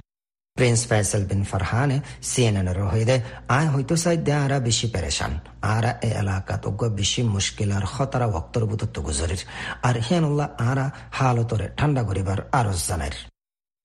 প্রিন্স 0.57 0.87
ফয়সল 0.89 1.25
বিন 1.25 1.45
ফারহানে 1.45 2.01
সিএনএনের 2.23 2.79
হইদে, 2.83 3.21
আয় 3.49 3.67
হয়তো 3.67 3.97
চাই 3.97 4.17
দে 4.17 4.33
আরা 4.33 4.59
বেশি 4.59 4.87
পেরেশান। 4.95 5.41
আরা 5.63 5.91
এ 6.03 6.11
এলাকাত 6.23 6.67
অজ্ঞ 6.67 6.89
বেশি 6.89 7.23
মুশকিল 7.23 7.73
আর 7.73 7.85
খতরা 7.95 8.27
বক্তর 8.27 8.67
বুতত্ব 8.67 9.03
গুজরির। 9.03 9.43
আর 9.83 9.95
হিয়ানুল্লাহ 10.07 10.49
আরা 10.71 10.91
হালতরে 11.13 11.69
ঠান্ডা 11.77 12.03
করিবার 12.03 12.39
আরজ 12.53 12.79
জানার 12.89 13.13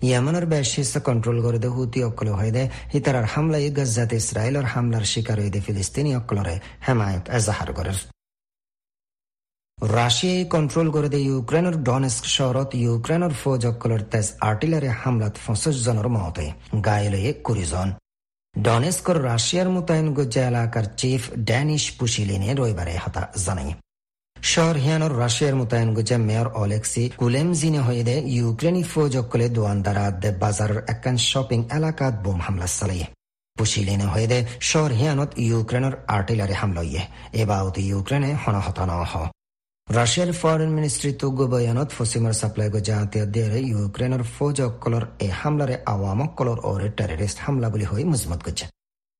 ইয়ামানের 0.03 0.45
বেশ 0.45 0.75
হিসা 0.77 0.99
কন্ট্রোল 0.99 1.41
করে 1.41 1.59
দে 1.59 1.67
হুতি 1.67 2.03
অকল 2.03 2.27
হয়ে 2.27 2.51
দে 2.51 2.69
হিতারার 2.93 3.25
হামলায় 3.33 3.71
গজ্জাতে 3.77 4.15
ইসরায়েলের 4.15 4.65
হামলার 4.65 5.05
শিকার 5.11 5.39
হয়ে 5.39 5.49
দে 5.49 5.59
ফিলিস্তিনি 5.59 6.15
অকলরে 6.15 6.59
হেমায়ত 6.87 7.29
এজাহার 7.29 7.73
করের। 7.73 7.99
ৰাছিয়াই 9.81 10.45
কণ্ট্ৰল 10.53 10.89
কৰি 10.93 11.09
দিয়ে 11.09 11.25
ইউক্ৰেইনৰ 11.25 11.75
ডনেস্ক 11.87 12.23
চহৰত 12.31 12.69
ইউক্ৰেইনৰ 12.79 13.33
ফৌজসকলৰ 13.41 14.01
তেজ 14.11 14.27
আৰ্টিলাৰী 14.49 14.89
হামলাত 15.01 15.33
পঁচিছজনৰ 15.45 16.07
মতে 16.15 16.45
গায়লৈয়ে 16.87 17.31
কুৰিজন 17.45 17.87
ডনেস্কৰ 18.55 19.17
ৰাছিয়াৰ 19.29 19.67
মোতায়েন 19.75 20.07
গজ্জা 20.17 20.43
এলেকাৰ 20.49 20.85
চিফ 21.01 21.21
ডেনিছ 21.49 21.83
পুচিলিনে 21.97 22.49
ৰবিবাৰে 22.59 22.95
হতা 23.03 23.23
জানায়। 23.45 23.73
শহর 24.37 24.75
হিয়ানোর 24.83 25.13
রাশিয়ার 25.19 25.55
মোতায়েন 25.55 25.89
গুজে 25.93 26.17
মেয়র 26.27 26.47
অলেক্সি 26.63 27.03
কুলেমজিনে 27.17 27.81
হইদে 27.87 28.15
ইউক্রেনি 28.37 28.83
ফৌজকলে 28.83 29.47
দোয়ানদারাত 29.55 30.23
বাজারের 30.39 30.79
একান 30.87 31.17
শপিং 31.29 31.59
এলাকাত 31.77 32.13
বোম 32.23 32.39
হামলা 32.45 32.67
চালাইয়ে 32.77 33.07
পুশিলিনে 33.57 34.07
হইদে 34.13 34.39
শহর 34.61 34.91
হিয়ানত 34.99 35.29
ইউক্রেনের 35.37 35.95
আর্টিলারি 36.07 36.55
হামলইয়ে 36.61 37.01
এবাউত 37.33 37.75
ইউক্রেনে 37.89 38.29
হনাহত 38.43 38.79
রাশিয়ার 39.91 40.31
ফরেন 40.41 40.71
মিনিস্ট্রি 40.77 41.11
তুগো 41.21 41.45
বয়ানত 41.47 41.89
ফসিমার 41.97 42.35
সাপ্লাই 42.41 42.69
গো 42.73 42.79
জাহাতিয়া 42.87 43.25
দেরে 43.27 43.59
ইউক্রেনের 43.69 44.23
ফৌজকলর 44.35 45.03
এ 45.19 45.29
হামলারে 45.39 45.75
আওয়ামকলর 45.93 46.59
ওরে 46.63 46.87
টেররিস্ট 46.97 47.37
হামলা 47.45 47.67
বুলি 47.73 47.85
হই 47.91 48.03
মজমত 48.11 48.41
গজ্জা 48.45 48.67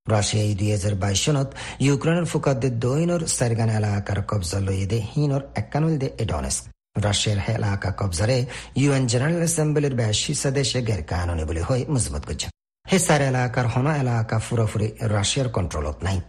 ৰাছিয়াই 0.07 0.53
দুই 0.59 0.69
হাজাৰ 0.75 0.95
বাইশ 1.03 1.19
চনত 1.25 1.49
ইউক্ৰেইনৰ 1.85 2.25
ফুকাত 2.31 2.63
দৈনৰ 2.83 3.21
চাৰিগান 3.29 3.69
এলেকাৰ 3.77 4.19
কব্জা 4.29 4.59
লৈ 4.67 4.81
দে 4.91 4.99
হিনৰ 5.09 5.43
একানুল 5.61 5.93
দে 6.01 6.07
এডনেস্ক 6.23 6.61
ৰাছিয়াৰ 6.97 7.39
হে 7.45 7.53
এলেকা 7.59 7.89
কব্জাৰে 7.99 8.37
ইউ 8.81 8.89
এন 8.97 9.03
জেনারেল 9.11 9.41
এসেম্বলির 9.47 9.95
বেশি 10.01 10.31
সদস্য 10.43 10.73
গের 10.87 11.01
কানুনি 11.11 11.43
বলে 11.49 11.61
হয়ে 11.67 11.83
মজবুত 11.93 12.23
করছে 12.29 12.47
হে 12.85 12.97
সার 13.05 13.21
এলাকার 13.31 13.67
হন 13.73 13.87
এলাকা 14.03 14.37
পুরোপুরি 14.45 14.87
রাশিয়ার 15.15 15.47
কন্ট্রোলত 15.57 15.97
নাই 16.07 16.19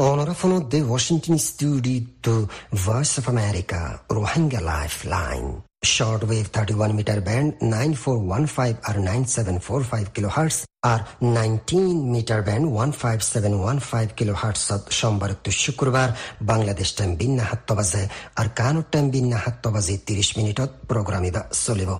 Från 0.00 0.66
the 0.70 0.80
Washington 0.82 1.38
studio 1.38 2.00
to 2.22 2.48
Voice 2.72 3.18
of 3.18 3.28
America, 3.28 4.00
Rohingya 4.08 4.60
Lifeline. 4.62 5.62
shortwave 5.84 6.48
31 6.48 6.94
meter 6.94 7.20
band 7.20 7.54
9415 7.60 8.78
or 8.88 8.94
9745 8.98 10.12
kilohertz 10.14 10.58
আর 10.82 11.00
19 11.20 12.12
মিটার 12.14 12.40
ব্যান্ড 12.42 12.66
15715 12.76 14.18
কিলোহার্টজ 14.18 14.60
সোমবার 14.90 15.30
তো 15.44 15.50
শুক্রবার 15.64 16.08
বাংলাদেশ 16.52 16.88
টাইম 16.98 17.10
বিন্না 17.20 17.44
হাত্ত 17.50 17.68
বাজে 17.78 18.02
আর 18.40 18.46
কানুর 18.60 18.86
টাইম 18.92 19.06
বিন্না 19.14 19.38
হাত্ত 19.44 19.64
বাজে 19.74 19.94
30 20.08 20.38
মিনিটত 20.38 20.70
প্রোগ্রাম 20.90 21.22
ইবা 21.30 21.42
চলিব 21.64 21.90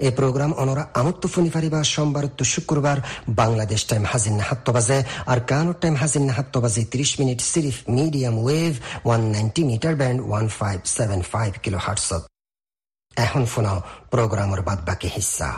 এই 0.00 0.10
প্রোগ্রাম 0.10 0.52
অনরা 0.52 0.84
আমত্ত 0.94 1.22
ফুনি 1.26 1.50
ফারিবা 1.50 1.80
সোমবার 1.84 2.24
তো 2.38 2.44
শুক্রবার 2.44 2.98
বাংলাদেশ 3.28 3.80
টাইম 3.84 4.04
হাজিন 4.04 4.36
হাত্ত 4.40 4.66
বাজে, 4.70 4.98
আর 5.26 5.38
কানো 5.40 5.72
টাইম 5.72 5.94
হাজিন 5.94 6.22
নাহাত্ত 6.22 6.54
বাজে 6.58 6.82
30 6.84 7.20
minute 7.20 7.40
সিরিফ 7.40 7.76
medium 7.88 8.36
wave 8.38 8.72
190 9.04 9.64
metre 9.64 9.94
band 9.96 10.18
1575 10.22 11.64
kilohertz 11.64 12.10
এখন 13.16 13.42
শোনাও 13.46 13.78
প্রোগ্রামের 14.10 14.62
বাদ 14.62 14.78
বাকি 14.86 15.08
হিস্সা 15.16 15.50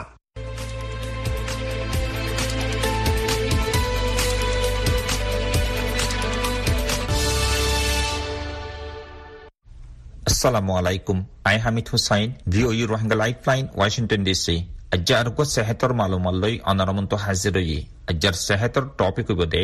Assalamu 10.33 10.73
alaikum. 10.81 11.19
I 11.45 11.59
Hamid 11.59 11.89
Hussain, 11.89 12.35
VOA 12.47 12.87
Rohingya 12.87 13.17
Lifeline, 13.17 13.67
Washington 13.81 14.21
DC. 14.25 14.47
আজ্জার 14.95 15.27
গো 15.37 15.45
সেহেতর 15.55 15.91
মালুমাল্লই 16.01 16.55
অনারমন্ত 16.71 17.13
হাজিরই 17.25 17.79
আজ্জার 18.11 18.35
সেহেতর 18.47 18.85
topic 19.01 19.29
they 19.53 19.63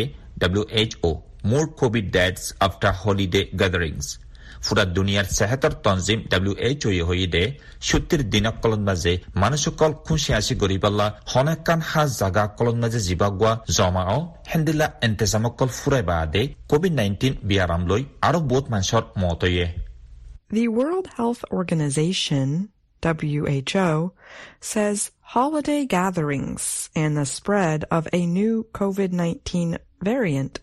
WHO 0.64 1.10
more 1.50 1.68
COVID 1.80 2.06
deaths 2.16 2.44
after 2.66 2.90
holiday 3.02 3.44
gatherings. 3.60 4.06
ফুৰা 4.64 4.84
দুনিয়াৰ 4.96 5.26
চেহেতৰ 5.38 5.72
তঞ্জিম 5.86 6.18
ডাব্লিউ 6.32 6.54
এইচ 6.68 6.82
অ 6.88 6.90
হৈদে 7.10 7.42
সত্যিৰ 7.88 8.22
দিনক 8.34 8.56
মাজে 8.88 9.12
মানুহসকল 9.42 9.92
খুচি 10.06 10.30
আছি 10.38 10.52
গৰি 10.62 10.78
পাল্লা 10.84 11.06
হনেকান 11.32 11.80
সাজ 11.90 12.08
জাগা 12.20 12.44
কলন 12.58 12.84
জমাও 13.76 14.18
হেন্দিলা 14.50 14.86
এন্তেজামকল 15.06 15.68
ফুৰাই 15.78 16.02
বাদে 16.10 16.42
কভিড 16.70 16.92
নাইণ্টিন 17.00 17.32
বিয়াৰাম 17.48 17.82
লৈ 17.90 18.02
আৰু 18.28 18.38
বহুত 18.50 18.64
মানুহৰ 18.74 19.04
মতয়ে 19.22 19.66
The 20.50 20.68
World 20.68 21.08
Health 21.08 21.44
Organization 21.50 22.70
WHO 23.02 24.12
says 24.60 25.10
holiday 25.20 25.84
gatherings 25.84 26.88
and 26.94 27.18
the 27.18 27.26
spread 27.26 27.84
of 27.90 28.08
a 28.14 28.24
new 28.24 28.66
COVID-19 28.72 29.76
variant 30.00 30.60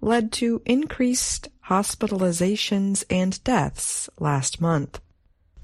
led 0.00 0.32
to 0.32 0.62
increased 0.64 1.48
hospitalizations 1.66 3.04
and 3.10 3.44
deaths 3.44 4.08
last 4.18 4.62
month. 4.62 4.98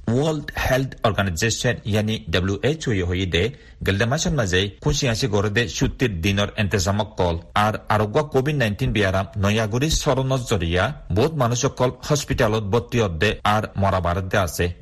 World 0.06 0.52
Health 0.54 0.94
Organization 1.04 1.80
yani 1.84 2.26
WHO'de 2.28 3.56
gildamashan 3.82 4.36
kunshi 4.36 4.78
kunshiyanshi 4.80 5.28
gorde 5.28 5.68
shutir 5.68 6.20
dinor 6.20 6.52
entezamak 6.56 7.16
kol 7.16 7.44
ar 7.54 7.84
arogwa 7.88 8.30
COVID-19 8.30 8.92
biaram 8.92 9.26
noyaguri 9.36 9.90
soronot 9.90 10.46
zoriya 10.48 10.94
bot 11.10 11.36
manushokol 11.36 11.96
hospitalot 12.02 12.70
bottiyodde 12.70 13.40
ar 13.44 13.72
morabarde 13.76 14.38
ase. 14.38 14.74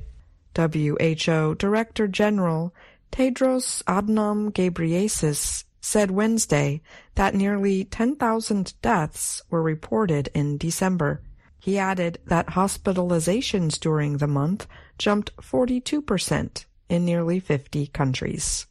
WHO 0.56 1.54
Director 1.54 2.06
General 2.08 2.72
Tedros 3.12 3.82
Adhanom 3.84 4.52
Ghebreyesus 4.52 5.64
said 5.80 6.10
Wednesday 6.10 6.80
that 7.14 7.34
nearly 7.34 7.84
10,000 7.84 8.74
deaths 8.82 9.42
were 9.50 9.62
reported 9.62 10.28
in 10.34 10.56
December. 10.58 11.20
He 11.58 11.78
added 11.78 12.18
that 12.26 12.48
hospitalizations 12.48 13.78
during 13.78 14.18
the 14.18 14.26
month 14.26 14.66
jumped 14.98 15.30
42% 15.36 16.64
in 16.88 17.04
nearly 17.04 17.40
50 17.40 17.86
countries. 17.88 18.66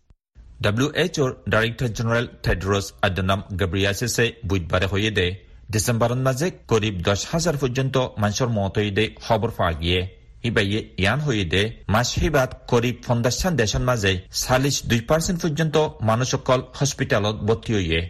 WHO 0.62 1.38
Director 1.50 1.90
General 1.90 2.28
Tedros 2.42 2.94
Adhanom 3.02 3.42
Ghebreyesus 3.52 4.18
বুধবারে 4.50 4.88
হয়ে 4.88 5.12
দে 5.12 5.28
ডিসেম্বরের 5.74 6.22
মাঝে 6.28 6.48
করিব 6.72 6.96
দশ 7.10 7.22
হাজার 7.32 7.56
পর্যন্ত 7.58 7.96
মানুষের 8.22 8.50
মত 8.58 8.74
হয়ে 8.80 9.06
খবর 9.26 9.50
পাওয়া 9.58 9.74
গিয়ে 9.82 10.02
ইবাইয়ে 10.50 10.80
ইয়ান 11.02 11.20
হইদে 11.26 11.62
মাসহিবাদ 11.96 12.50
করিব 12.72 12.96
ফন্দাস্থান 13.08 13.54
দেশৰ 13.62 13.84
মাজে 13.90 14.12
চাল্লিশ 14.44 14.76
দুই 14.90 15.02
পাৰ্চেণ্ট 15.10 15.40
পৰ্যন্ত 15.44 15.76
মানুহসকল 16.10 16.60
হস্পিটেলত 16.80 17.36
ভৰ্তি 17.48 17.72
হইয়ে 17.78 18.02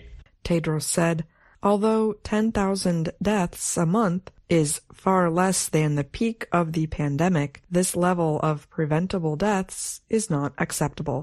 Tedros 0.46 0.88
said, 0.98 1.18
although 1.64 2.06
10,000 2.24 3.12
deaths 3.30 3.66
a 3.86 3.86
month 3.98 4.24
is 4.51 4.81
far 4.93 5.31
less 5.31 5.69
than 5.69 5.97
the 5.97 6.05
peak 6.05 6.47
of 6.53 6.73
the 6.73 6.87
pandemic, 6.87 7.63
this 7.71 7.97
level 7.97 8.41
of 8.41 8.69
preventable 8.71 9.37
deaths 9.37 10.01
is 10.09 10.31
not 10.31 10.51
acceptable. 10.59 11.21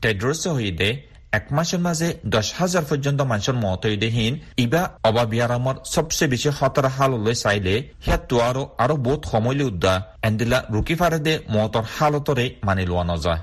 Tedros 0.00 0.42
হইদে 0.56 0.90
এক 1.38 1.46
মাসের 1.56 1.80
মাঝে 1.86 2.08
দশ 2.36 2.48
হাজার 2.60 2.84
পর্যন্ত 2.90 3.20
মানুষের 3.32 3.56
মত 3.64 3.82
হইদেহীন 3.90 4.32
ইবা 4.64 4.82
অবাবিয়ারামর 5.08 5.76
সবচেয়ে 5.94 6.30
বেশি 6.32 6.50
খতরা 6.58 6.90
হাললৈ 6.96 7.34
চাইলে 7.42 7.74
হিয়া 8.04 8.18
তোয়ারো 8.30 8.62
আরো 8.84 8.94
বহুত 9.06 9.22
সময় 9.32 9.56
উদ্দা 9.70 9.94
এন্দিলা 10.28 10.58
রুকি 10.74 10.94
ফারেদে 11.00 11.34
মতর 11.54 11.84
হালতরে 11.96 12.46
মানি 12.66 12.84
লোৱা 12.90 13.04
নাযায় 13.12 13.42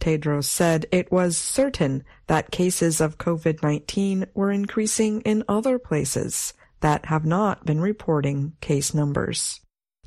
Tedros 0.00 0.48
said 0.58 0.80
it 1.00 1.06
was 1.18 1.32
certain 1.58 1.94
that 2.30 2.44
cases 2.60 2.94
of 3.06 3.10
COVID-19 3.26 3.92
were 4.38 4.52
increasing 4.60 5.14
in 5.32 5.38
other 5.56 5.76
places 5.88 6.32
that 6.81 7.05
have 7.05 7.25
not 7.25 7.65
been 7.65 7.81
reporting 7.81 8.53
case 8.61 8.93
numbers. 8.93 9.61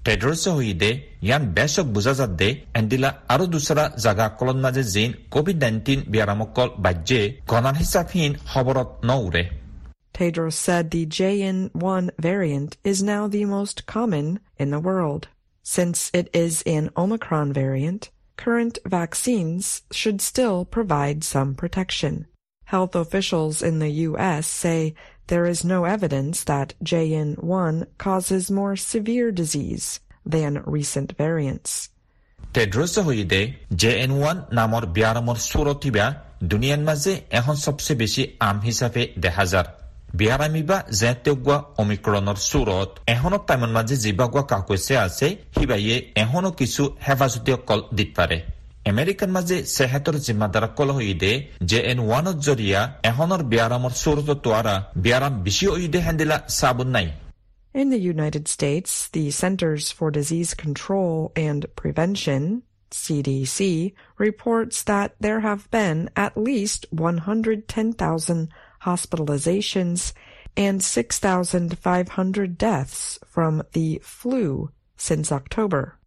टेड्रोसचे 0.04 0.50
होईदे 0.50 0.90
यान 1.22 1.52
बेशक 1.54 1.84
COVID-19 5.32 6.04
बियारामकल 6.08 6.68
बाज्ये 6.84 7.22
गनान 7.50 7.74
हिसाबहीन 7.76 8.36
Tedros 10.12 10.54
said 10.54 10.90
the 10.90 11.06
JN1 11.06 12.10
variant 12.18 12.76
is 12.82 13.02
now 13.02 13.28
the 13.28 13.44
most 13.44 13.86
common 13.86 14.40
in 14.58 14.70
the 14.70 14.80
world. 14.80 15.28
Since 15.62 16.10
it 16.12 16.28
is 16.34 16.62
an 16.62 16.90
Omicron 16.96 17.52
variant, 17.52 18.10
current 18.36 18.78
vaccines 18.84 19.82
should 19.92 20.20
still 20.20 20.64
provide 20.64 21.22
some 21.22 21.54
protection. 21.54 22.26
Health 22.64 22.94
officials 22.94 23.62
in 23.62 23.78
the 23.78 23.90
U.S. 24.08 24.46
say 24.46 24.94
there 25.30 25.46
is 25.54 25.60
no 25.74 25.78
evidence 25.96 26.36
that 26.50 26.68
JN1 26.90 27.74
causes 28.06 28.44
more 28.58 28.74
severe 28.92 29.28
disease 29.40 29.86
than 30.32 30.52
recent 30.76 31.10
variants. 31.22 31.72
টেড্ৰছে 32.54 33.00
হৈদে 33.08 33.42
J 33.80 33.90
N 34.04 34.12
one 34.18 34.36
নামৰ 34.58 34.82
ব্যায়ামৰ 34.96 35.38
চুৰতিবা 35.50 36.06
দুনিয়াৰ 36.50 36.82
মাজে 36.88 37.12
এখন 37.38 37.56
সবচে 37.64 37.92
বেছি 38.00 38.22
আম 38.48 38.56
হিচাপে 38.66 39.02
দেখা 39.24 39.44
যাৰ 39.52 39.66
বিয়াৰামিবা 40.18 40.78
যে 41.00 41.10
তেগুৱা 41.24 41.56
অমিক্ৰণৰ 41.82 42.38
চুৰত 42.50 42.90
এখনৰ 43.14 43.42
টাইমৰ 43.48 43.70
মাজে 43.76 43.96
যিবাগুৱা 44.04 44.42
কাকৈছে 44.52 44.94
আছে, 45.06 45.26
সিবাইয়ে 45.56 45.96
এখনও 46.22 46.50
কিছু 46.60 46.82
হেফাজতীয় 47.06 47.58
কল 47.68 47.80
দিত 47.98 48.18
পাৰে 48.84 48.92
আমেৰিকান 48.92 49.30
মাজে 49.30 49.56
চেহেতৰ 49.76 50.16
জিম্মাদাৰ 50.26 50.64
কল 50.78 50.90
হৈদে 50.98 51.32
জে 51.70 51.78
এন 51.92 51.98
ওৱানৰ 51.98 52.36
জৰিয়া 52.46 52.80
এখনৰ 53.10 53.42
বিয়াৰামৰ 53.52 53.92
চুৰত 54.02 54.28
তোৱাৰা 54.44 54.74
বিয়াৰাম 55.04 55.34
বেছি 55.44 55.66
হৈদে 55.74 56.00
হেন্দিলা 56.06 56.36
চাবুন 56.58 56.88
নাই 56.96 57.08
In 57.74 57.90
the 57.90 58.02
United 58.14 58.48
States, 58.48 58.90
the 59.16 59.30
Centers 59.30 59.92
for 59.92 60.10
Disease 60.10 60.54
Control 60.54 61.30
and 61.36 61.60
Prevention, 61.76 62.62
CDC, 62.90 63.92
reports 64.18 64.82
that 64.82 65.14
there 65.20 65.40
have 65.40 65.70
been 65.70 66.10
at 66.16 66.36
least 66.36 66.80
110,000 66.90 68.48
hospitalizations 68.82 70.12
and 70.56 70.82
6,500 70.82 72.58
deaths 72.58 73.20
from 73.24 73.62
the 73.72 74.00
flu 74.02 74.70
since 74.96 75.30
October. 75.30 75.99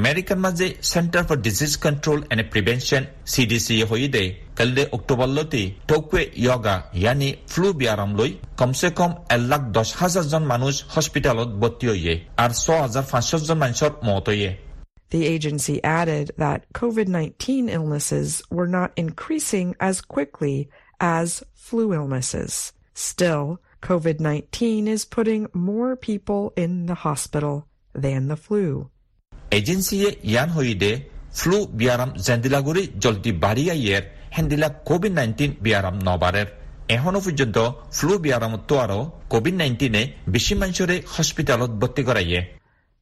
American 0.00 0.40
maze 0.40 0.76
Center 0.80 1.24
for 1.24 1.36
Disease 1.36 1.76
Control 1.76 2.22
and 2.30 2.50
Prevention 2.50 3.06
CDC 3.24 3.84
hoide 3.84 4.36
kalde 4.54 4.88
October 4.92 5.26
loti 5.26 5.76
tokwe 5.86 6.30
yoga 6.34 6.84
yani 6.94 7.28
flu 7.46 7.74
biaram 7.74 8.16
loi 8.18 8.30
কমসে 8.60 8.88
কম 8.98 9.10
এক 9.34 9.42
লাখ 9.50 9.62
দশ 9.78 9.88
হাজার 10.00 10.24
জন 10.32 10.42
মানুষ 10.52 10.74
হসপিটালত 10.94 11.50
ভর্তি 11.60 11.86
হইয়ে 11.92 12.14
আর 12.42 12.50
ছ 12.62 12.66
হাজার 12.84 13.04
পাঁচশ 13.12 13.40
জন 13.48 13.58
মানুষের 13.64 13.92
মত 14.08 14.26
হইয়ে 14.32 14.50
The 15.14 15.22
agency 15.36 15.76
added 16.00 16.26
that 16.44 16.60
COVID-19 16.80 17.40
illnesses 17.76 18.28
were 18.56 18.70
not 18.78 18.90
increasing 19.04 19.68
as 19.88 19.96
quickly 20.14 20.56
as 21.18 21.28
flu 21.66 21.84
illnesses. 21.98 22.52
Still, 23.10 23.44
COVID-19 23.88 24.54
is 24.96 25.02
putting 25.16 25.42
more 25.70 25.92
people 26.10 26.42
in 26.64 26.72
the 26.90 26.98
hospital 27.06 27.56
than 28.04 28.22
the 28.32 28.40
flu. 28.46 28.66
এজেন্সিয়ে 29.58 30.08
Ian 30.30 30.48
হইদে 30.56 30.92
flu 31.38 31.56
বিয়ারাম 31.78 32.10
জেন্দিলাগুড়ি 32.26 32.82
জলদি 33.02 33.32
বাড়িয়া 33.44 33.74
ইয়ের 33.82 34.04
হেন্দিলা 34.36 34.68
কোভিড 34.88 35.12
নাইন্টিন 35.18 35.50
বিয়ারাম 35.64 35.96
নবারের 36.08 36.48
এখনো 36.88 37.18
পর্যন্ত 37.20 37.56
ফ্লু 37.96 38.12
বিয়ারাম 38.24 38.52
তো 38.68 38.74
আরো 38.84 39.00
Covid 39.32 39.54
নাইন্টিনে 39.54 40.02
বেশি 40.28 40.54
মানুষরে 40.54 40.96
হসপিটালত 41.14 41.70
ভর্তি 41.80 42.02
করাইয়ে 42.08 42.40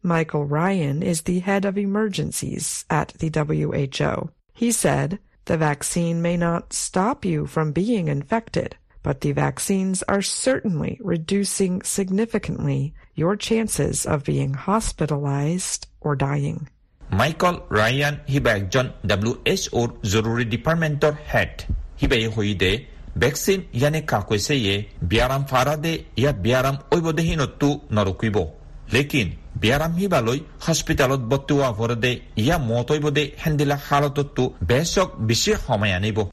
Michael 0.04 0.44
Ryan 0.44 0.96
is 1.02 1.18
the 1.22 1.38
head 1.40 1.62
of 1.64 1.76
emergencies 1.78 2.64
at 2.90 3.08
the 3.20 3.28
WHO. 3.30 4.12
He 4.54 4.68
said, 4.72 5.18
the 5.46 5.56
vaccine 5.58 6.16
may 6.22 6.36
not 6.36 6.72
stop 6.72 7.18
you 7.24 7.46
from 7.46 7.72
being 7.72 8.06
infected, 8.08 8.70
but 9.03 9.21
the 9.21 9.31
vaccines 9.31 10.03
are 10.07 10.21
certainly 10.21 10.99
reducing 11.03 11.81
significantly 11.83 12.93
your 13.15 13.35
chances 13.35 14.05
of 14.05 14.23
being 14.23 14.53
hospitalized 14.53 15.87
or 16.01 16.15
dying. 16.15 16.67
Michael 17.11 17.63
Ryan 17.69 18.19
Hibagjon 18.27 18.93
WHO 19.05 19.87
Zoruri 20.01 20.49
Departmentor 20.49 21.15
Head 21.17 21.65
Hibe 21.99 22.33
Hoide 22.33 22.87
Vaccine 23.15 23.65
yane 23.73 24.01
kakweseye 24.01 24.87
biaram 25.01 25.45
farade 25.45 26.05
ya 26.15 26.33
biaram 26.33 26.77
oibodehinotu 26.91 27.81
norukibo. 27.91 28.51
Lekin 28.91 29.33
biaram 29.55 29.95
hibaloi 29.97 30.43
hospitalot 30.59 31.21
botua 31.21 31.71
vorade 31.71 32.21
ya 32.35 32.59
motoibode 32.59 33.33
hendila 33.37 33.75
halotottu 33.75 34.55
besok 34.61 35.19
bisi 35.19 35.53
homayanibo. 35.53 36.29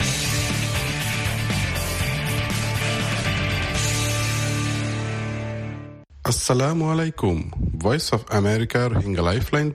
আসসালামু 6.30 6.84
আলাইকুম 6.92 7.36
voice 7.82 8.06
of 8.16 8.22
America 8.40 8.80
Rohingya 8.84 9.22
lifeline 9.22 9.68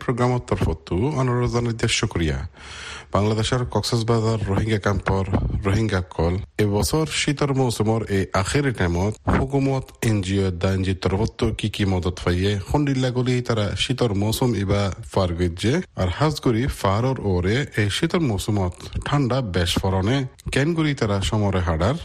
বাংলাদেশের 3.15 3.61
Cox's Bazar 3.73 4.39
Rohingya 4.49 4.79
ক্যাম্পর 4.85 5.23
Rohingya 5.65 6.01
কল। 6.15 6.33
এবছর 6.63 7.05
শীতর 7.21 7.49
মৌসুমর 7.59 8.01
এই 8.17 8.23
আখেরি 8.41 8.71
টাইমত 8.79 9.13
হুকুমত 9.35 9.85
এন 10.09 10.17
জি 10.25 10.35
এনজিও 10.35 10.47
দানজি 10.63 10.93
তরফত 11.03 11.39
কি 11.59 11.67
কি 11.75 11.83
মদত 11.93 12.15
পাইয়ে 12.23 12.51
হন্ডিল্লা 12.69 13.09
গলি 13.17 13.35
তারা 13.47 13.65
শীতর 13.83 14.11
মৌসুম 14.21 14.49
ইবা 14.63 14.81
ফার 15.11 15.29
গজ্জে 15.39 15.73
আর 16.01 16.09
হাজগুড়ি 16.17 16.63
ফারর 16.81 17.17
ওরে 17.31 17.57
এই 17.81 17.89
শীতর 17.97 18.21
মৌসুমত 18.29 18.73
ঠান্ডা 19.07 19.37
বেশ 19.55 19.71
ফরনে 19.81 20.17
কেনগুড়ি 20.53 20.93
তারা 20.99 21.17
সমরে 21.29 21.61
হাডার 21.67 21.95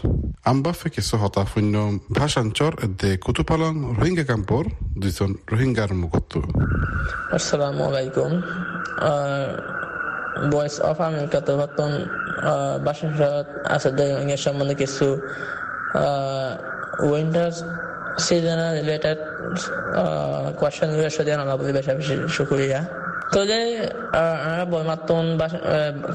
আম্বা 0.50 0.72
ফেকিস 0.80 1.08
হতা 1.22 1.42
শূন্য 1.52 1.74
ভাষাঞ্চর 2.18 2.72
দে 3.00 3.10
কুতুপালং 3.24 3.74
রোহিঙ্গা 3.98 4.24
ক্যাম্পর 4.30 4.62
দুজন 5.02 5.30
রোহিঙ্গার 5.52 5.90
মুখত্ব 6.02 6.34
আসসালামু 7.36 7.82
আলাইকুম। 7.88 8.30
ভয়েস 10.52 10.76
অফ 10.90 10.98
আমেরিকাতে 11.08 11.52
বর্তমান 11.60 11.92
বাসন 12.86 13.10
রোহিঙ্গার 14.10 14.42
সম্বন্ধে 14.46 14.76
কিছু 14.82 15.06
উইন্টার 17.10 17.50
সিজনাল 18.26 18.72
রিলেটেড 18.78 19.18
কোয়েশ্চেন 20.60 20.88
সাথে 21.16 21.30
আলাপ 21.34 21.60
বেশি 21.78 21.92
বেশি 21.98 22.14
শুক্রিয়া। 22.36 22.80
তো 23.32 23.40
যে 23.50 23.60
বইমাত্তন 24.72 25.26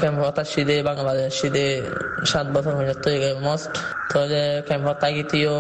ক্যাম্পতা 0.01 0.43
সিদে 0.51 0.77
বাংলাদেশ 0.89 1.29
সিদে 1.39 1.67
সাত 2.31 2.47
বছর 2.55 2.73
হয়ে 2.77 2.87
যাচ্ছে 2.91 3.09
মস্ট 3.47 3.73
তো 4.11 4.19
যে 4.31 4.43
ক্যাম্পত 4.67 4.95
তাগিতিও 5.03 5.57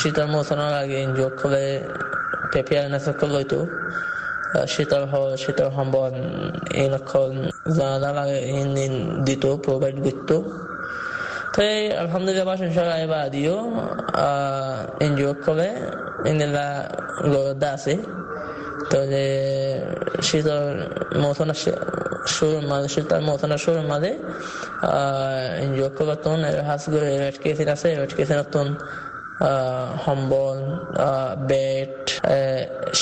শীতল 0.00 0.26
মৌসুমের 0.32 0.74
আগে 0.82 0.96
এনজিও 1.04 1.28
খুলে 1.40 1.64
প্রিপেয়ারনেস 2.50 3.04
লইতো 3.34 3.60
শীতল 4.74 5.02
শীতল 5.42 5.68
সম্বন 5.76 6.12
এই 6.80 6.88
লক্ষণ 6.94 7.32
দিত 9.26 9.44
প্রোভাইড 9.64 9.96
করতো। 10.04 10.36
তো 11.54 11.60
আলহামদুলিল্লাহ 12.02 12.46
বাসন 12.50 12.70
সবাই 12.76 13.04
বা 13.12 13.20
দিও 13.34 13.56
এনজিও 15.06 15.32
গরদা 17.32 17.68
আছে। 17.76 17.94
তো 18.90 18.98
যে 19.12 19.24
শীতল 20.28 20.66
মৌসুম 21.22 21.50
শুরুর 22.34 22.64
মাঝে, 22.70 22.88
শীতল 22.94 23.20
মৌসুম 23.28 23.50
শুরুর 23.64 23.86
মাঝে 23.92 24.12
এনজিও 25.64 25.88
খুলে 25.96 26.14
তখন 26.22 26.40
হাস 26.68 26.82
করে 26.92 27.08
রেড 27.22 27.36
কেসিন 27.42 27.68
আছে 27.74 27.88
রেড 28.00 28.12
কেসিন 28.16 28.38
তখন 28.52 28.68
সম্বল 30.04 30.58
বেড 31.50 31.94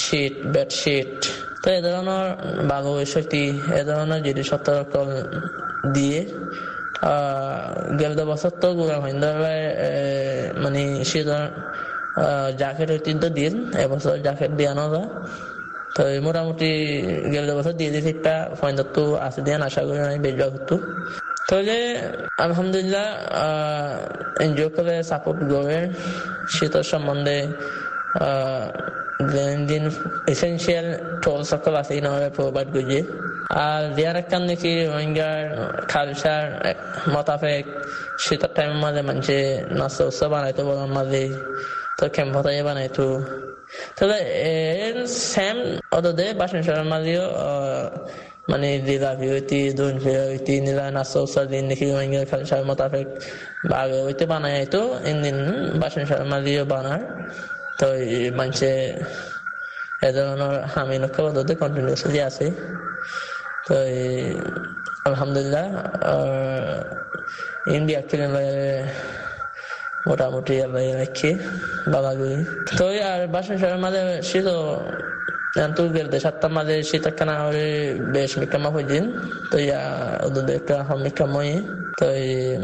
শীত 0.00 0.34
বেডশিট 0.54 1.14
তো 1.62 1.66
এ 1.76 1.80
ধরনের 1.86 2.26
বালু 2.70 2.92
শক্তি 3.14 3.44
এ 3.80 3.82
ধরনের 3.88 4.20
জিনিস 4.26 4.48
দিয়ে 5.96 6.20
গেল 8.00 8.12
বছর 8.30 8.52
তো 8.62 8.68
গুড়া 8.78 8.96
মানে 10.64 10.82
শীতের 11.10 11.44
জ্যাকেট 12.60 12.88
ঐতিহ্য 12.96 13.22
দিন 13.38 13.54
এবছর 13.84 14.14
জ্যাকেট 14.26 14.50
দিয়ানো 14.58 14.84
যায়। 14.94 15.08
তো 15.94 16.02
মোটামুটি 16.26 16.70
গেল 17.34 17.44
বছর 17.58 17.74
দিয়ে 17.80 17.90
দিয়েছি, 17.94 18.10
একটা 18.16 18.34
পয়েন্ট 18.60 18.78
তো 18.96 19.02
আছে 19.26 19.40
দিয়ে, 19.44 19.56
আশা 19.68 19.80
করি 19.86 19.98
আমি 20.08 20.18
হতো 20.54 20.76
তাহলে, 21.48 21.76
আলহামদুলিল্লাহ 22.44 23.06
এনজিও 24.44 24.68
করে 24.76 24.94
সাপোর্ট 25.10 25.40
করে 25.52 25.78
শীতের 26.54 26.84
সম্বন্ধে 26.92 27.38
দিন 29.70 29.84
এসেন্সিয়াল 30.32 30.88
টোল 31.24 31.40
সকল 31.52 31.74
আছে 31.80 31.92
ইনভাবে 32.00 32.28
প্রোভাইড 32.36 32.68
করছে। 32.74 33.00
আর 33.64 33.82
দিয়ার 33.96 34.16
একখান 34.22 34.42
দেখি, 34.50 34.72
রোহিঙ্গার 34.92 35.42
কালচার 35.92 36.44
মোতাবেক 37.14 37.64
শীতের 38.24 38.50
টাইমের 38.56 38.80
মাঝে 38.84 39.02
মানুষে 39.08 39.38
নাস্তা 39.78 40.02
উৎসব 40.08 40.28
বানাইতো 40.32 40.62
বলার 40.68 40.90
মাঝে 40.96 41.24
তো 41.98 42.04
ক্যাম্পতাই 42.14 42.62
বানাইতো। 42.68 43.06
তাহলে 43.96 44.18
সেম 45.32 45.56
অদে 45.96 46.26
বাসন 46.40 46.60
সরের 46.66 46.86
মাঝেও 46.92 47.24
মানে 48.50 48.68
দিলা 48.88 49.10
ভিউতি 49.20 49.60
দুন 49.78 49.94
ভিউতি 50.04 50.54
নিলা 50.66 50.84
নাস্তা 50.96 51.18
উৎসব 51.24 51.46
দিন 51.52 51.64
দেখি 51.70 51.86
রোহিঙ্গার 51.92 52.26
কালচার 52.32 52.62
মোতাবেক 52.68 53.06
বাগে 53.70 53.98
হইতে 54.06 54.24
বানাই 54.32 54.54
তো 54.74 54.82
ইনদিন 55.10 55.38
বাসন 55.80 56.02
সরের 56.08 56.28
মাঝেও 56.32 56.64
বানার 56.72 57.02
তো 57.78 57.86
মানুষে 58.38 58.72
এ 60.06 60.08
ধরনের 60.16 60.54
হামি 60.72 60.96
লক্ষ্য 61.02 61.20
পদ্ধতি 61.26 61.52
কন্টিনিউসলি 61.62 62.20
আছে। 62.28 62.46
তো 63.66 63.74
আলহামদুলিল্লাহ 65.08 65.66
ইন্ডিয়া 67.76 68.00
কিনে 68.08 68.26
মোটামুটি 70.08 70.54
রাখি 71.00 71.30
বালাগুড়ি 71.92 72.36
তো 72.78 72.84
আর 73.10 73.20
বাসন 73.34 73.56
শহরের 73.60 73.80
মাঝে 73.84 74.00
শীত 74.30 74.48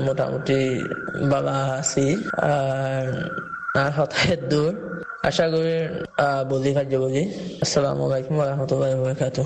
মোটামুটি 0.07 0.59
বাবা 1.33 1.57
আছি 1.81 2.07
আর 2.52 3.07
আর 3.83 4.40
দূর। 4.52 4.72
আশা 5.28 5.46
করি 5.52 5.76
বলি 6.50 6.70
কার্য 6.76 6.92
বলি। 7.05 7.22
আসসালামু 7.64 8.02
আলাইকুম 8.09 8.35
রহমতুল্লাহ 8.50 8.90
বরকাত 9.02 9.38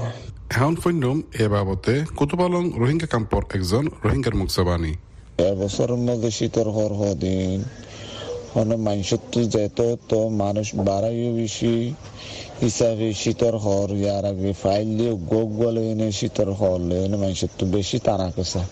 এখন 0.56 0.74
ফৈন্যম 0.82 1.18
এ 1.44 1.44
বাবতে 1.54 1.94
কুতুপালং 2.18 2.64
রোহিঙ্গা 2.80 3.08
কাম্পর 3.12 3.42
একজন 3.56 3.84
রোহিঙ্গার 4.04 4.34
মুখসাবানি 4.40 4.92
এবছরের 5.50 6.00
মাঝে 6.06 6.30
শীতর 6.38 6.66
হর 6.76 6.92
দিন। 7.22 7.58
মানুষের 8.64 9.18
তো 9.32 9.40
যেত 9.44 9.78
তো 10.08 10.28
মানুষ 10.28 10.74
বাড়াইও 10.74 11.30
বেশি 11.32 11.94
হিসাবে 12.60 13.12
শীতর 13.12 13.54
হর 13.56 13.88
ইয়ার 13.96 14.24
আগে 14.24 14.52
ফাইল 14.52 14.88
দিয়ে 14.98 15.12
গোগ 15.32 15.48
বলে 15.62 15.90
এনে 15.90 16.12
শীতর 16.12 16.48
হর 16.50 16.80
এনে 16.96 17.16
মানুষের 17.16 17.50
বেশি 17.66 17.98
টানা 17.98 18.30
কাছা 18.30 18.62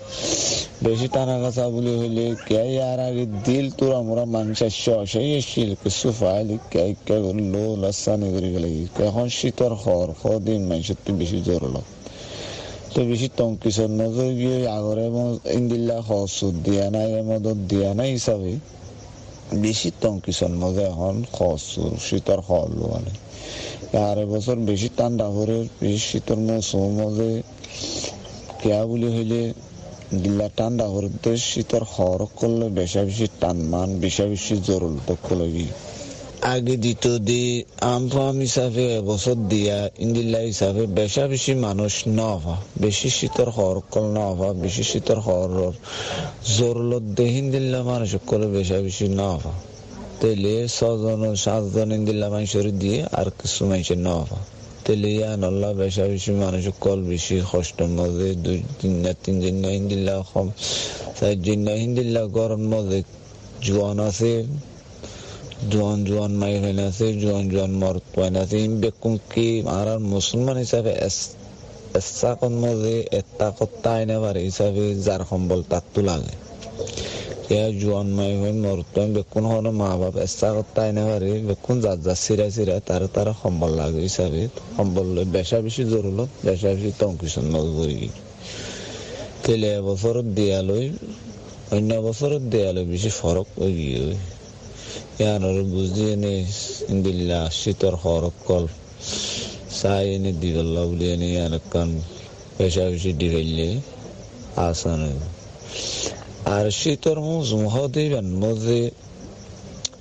বেশি 0.85 1.09
টানা 1.09 1.39
কাছা 1.39 1.69
বলে 1.69 1.97
হইলে 1.97 2.35
কে 2.47 2.63
ইয়ার 2.73 3.01
আগে 3.01 3.25
দিল 3.45 3.71
তোর 3.71 3.93
আমরা 3.95 4.25
মানুষ 4.25 4.63
সেই 5.07 5.29
এসছিল 5.37 5.75
কিছু 5.83 6.13
ফাইল 6.13 6.49
কে 6.71 6.95
কে 7.07 7.17
লো 7.53 7.77
লাসানি 7.77 8.29
করে 8.35 8.49
গেলে 8.53 8.69
এখন 9.07 9.29
শীতর 9.29 9.73
হর 9.73 10.39
দিন 10.41 10.63
মানুষের 10.67 10.97
তো 11.05 11.13
বেশি 11.13 11.39
জোর 11.41 11.63
তো 12.95 13.05
বেশি 13.05 13.29
তংকিসর 13.37 13.91
নজর 13.91 14.31
গিয়ে 14.33 14.69
আগরে 14.69 15.07
ইন্দিল্লা 15.53 16.01
হসুদ 16.01 16.55
দিয়া 16.65 16.91
নাই 16.91 17.23
মদত 17.23 17.59
দিয়া 17.69 17.95
নাই 17.95 18.11
হিসাবে। 18.13 18.59
বেশি 19.65 19.89
তংকিসর 20.03 20.53
মজা, 20.63 20.85
এখন 20.85 21.17
হসুর 21.37 21.93
শীতর 22.07 22.39
হল 22.49 22.73
মানে 22.93 23.13
আর 24.05 24.17
বছর 24.27 24.57
বেশি 24.71 24.89
ঠান্ডা 24.99 25.27
করে 25.37 25.57
বেশি 25.81 26.03
শীতর 26.11 26.39
মৌসুম 26.47 26.83
মজে 26.99 27.33
কেয়া 28.61 28.83
বলি 28.85 29.09
হইলে 29.17 29.41
দিল্লা 30.23 30.49
ঠান্ডা 30.59 30.87
হরতে 30.89 31.31
শীতর 31.51 31.83
হর 31.93 32.21
করলে 32.37 32.67
বেশা 32.81 33.01
বেশি 33.09 33.27
টান, 33.41 33.57
মান 33.73 33.89
বেশা 34.01 34.25
বেশি 34.25 34.55
জরুল 34.69 34.95
লাগি 35.41 35.67
আগে 36.53 36.77
দিত 36.77 37.05
দি 37.29 37.43
আমফাম 37.93 38.35
হিসাবে 38.39 38.85
এবছর 38.99 39.37
দিয়া 39.49 39.79
ইন্দিল্লা 39.99 40.41
হিসাবে 40.51 40.83
বেশা 40.87 41.25
বেশি 41.27 41.53
মানুষ 41.67 41.93
নভা 42.21 42.57
বেশি 42.81 43.09
শীতর 43.11 43.49
হর 43.49 43.77
কল 43.91 44.07
নভা 44.19 44.49
বেশি 44.55 44.83
শীতর 44.83 45.19
হর 45.19 45.51
জরুলত 46.57 47.05
দে 47.17 47.25
হিন্দিল্লা 47.37 47.81
মানুষ 47.83 48.11
করে 48.27 48.47
বেশা 48.47 48.79
বেশি 48.81 49.07
নভা 49.21 49.53
তেলে 50.21 50.55
ছজন, 50.69 51.23
সাতজন 51.35 51.89
ইন্দিল্লা 51.93 52.29
মানুষের 52.29 52.67
দিয়ে 52.79 52.99
আর 53.13 53.27
কিছু 53.39 53.61
মানুষের 53.65 53.99
নভা 53.99 54.39
তেলে 54.85 55.11
ইয়ানল্লা 55.19 55.71
বেশা 55.75 56.05
বেশি 56.13 56.31
মানুষ 56.45 56.65
কল 56.81 56.99
বেশি 57.03 57.35
কষ্ট 57.53 57.79
মধ্যে 57.97 58.29
দুই 58.45 58.59
তিন 58.81 58.93
না 59.03 59.11
তিন 59.23 59.37
দিন 59.41 59.57
না 59.63 59.69
হিন্দিল্লা 59.69 60.15
কম 60.31 60.47
চার 61.19 61.35
দিন 61.43 61.59
না 61.67 61.73
হিন্দিল্লা 61.83 62.23
গরম 62.39 62.63
মধ্যে 62.73 62.99
জোয়ান 63.63 63.99
আছে। 64.09 64.33
জোয়ান 65.71 66.33
মাই 66.33 66.55
আছে 66.89 67.07
জোয়ান 67.21 67.45
জোয়ান 67.51 67.73
মর 67.81 67.97
পাইন 68.13 68.35
আছে 68.43 68.57
ইন 68.65 68.73
বেকুম 68.81 69.15
কি 69.31 69.49
আর 69.71 69.89
মুসলমান 70.13 70.57
হিসাবে 70.57 70.93
এসাকন 71.99 72.53
মধ্যে 72.63 72.97
এটা 73.19 73.49
কত্তা 73.59 73.91
আইনে 73.95 74.17
পারে 74.25 74.41
হিসাবে 74.49 74.85
যার 75.07 75.23
সম্বল 75.31 75.61
তার 75.71 75.85
লাগে 76.03 76.35
ইয়া 77.49 77.67
জোয়ান 77.81 78.09
মাই 78.17 78.33
হয়ে 78.41 78.55
মরতাম 78.63 79.09
বেকুন 79.17 79.45
হন 79.45 79.67
মা 79.81 79.89
বাপ 80.01 80.17
এসা 80.27 80.49
কত্তা 80.57 80.81
আইনে 80.83 81.03
পারে 81.09 81.31
বেকুন 81.49 81.77
যার 81.85 81.99
যার 82.05 82.19
সিরা 82.25 82.47
সিরা 82.57 82.77
তার 82.81 83.03
তার 83.15 83.29
সম্বল 83.43 83.71
লাগে 83.79 84.01
হিসাবে 84.09 84.43
সম্বল 84.77 85.07
বেশা 85.35 85.59
বেশি 85.61 85.83
জরুল 85.93 86.19
বেশা 86.47 86.69
বেশি 86.75 86.91
তংকিশন 87.01 87.47
নজরি 87.55 87.99
তেলে 89.45 89.69
এবছৰত 89.79 90.27
দিয়ালৈ 90.37 90.85
অন্য 91.75 91.91
বছৰত 92.07 92.43
দিয়ালৈ 92.53 92.85
বেছি 92.91 93.11
ফৰক 93.21 93.49
হৈ 93.57 93.73
গিয়ে 93.79 94.03
ইয়ানোর 95.21 95.59
বুঝি 95.73 96.05
এনে 96.13 96.35
ইন্দিল্লা 96.93 97.41
শীতর 97.61 97.95
হরক 98.03 98.37
কল। 98.47 98.65
চাই 99.81 100.05
এনে 100.15 100.33
দিগল্লা 100.33 100.83
বলি 100.89 101.07
এনে 101.15 101.29
ইয়ান 101.33 101.55
কান 101.71 101.89
পেশা 102.57 102.85
বেশি 102.91 103.13
দিগাইলে 103.13 103.69
আসান 104.69 105.03
আর 106.57 106.67
শীতর 106.81 107.17
মৌসুম 107.21 107.63
হতেইবেন 107.67 108.29
মধ্যে 108.35 108.81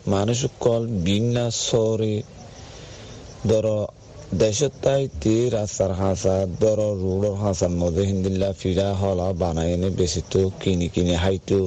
মানুষ 0.07 0.39
কল 0.59 0.83
বিনা 1.05 1.45
সরে। 1.65 2.15
ধর, 3.47 3.65
দেশের 4.39 4.73
তাইতে 4.81 5.35
রাস্তার 5.49 5.91
হাসা, 5.91 6.35
ধর, 6.61 6.79
রোডর 7.03 7.35
হাসার 7.43 7.73
মধ্যে 7.81 8.03
হিন্দিল্লা 8.05 8.49
ফিরা 8.59 8.87
হলা 8.93 9.27
বানাই 9.33 9.69
এনে 9.73 9.89
বেশি 9.89 10.21
তো 10.31 10.41
কিনি 10.61 10.87
কিনে 10.87 11.15
হাইতো। 11.15 11.59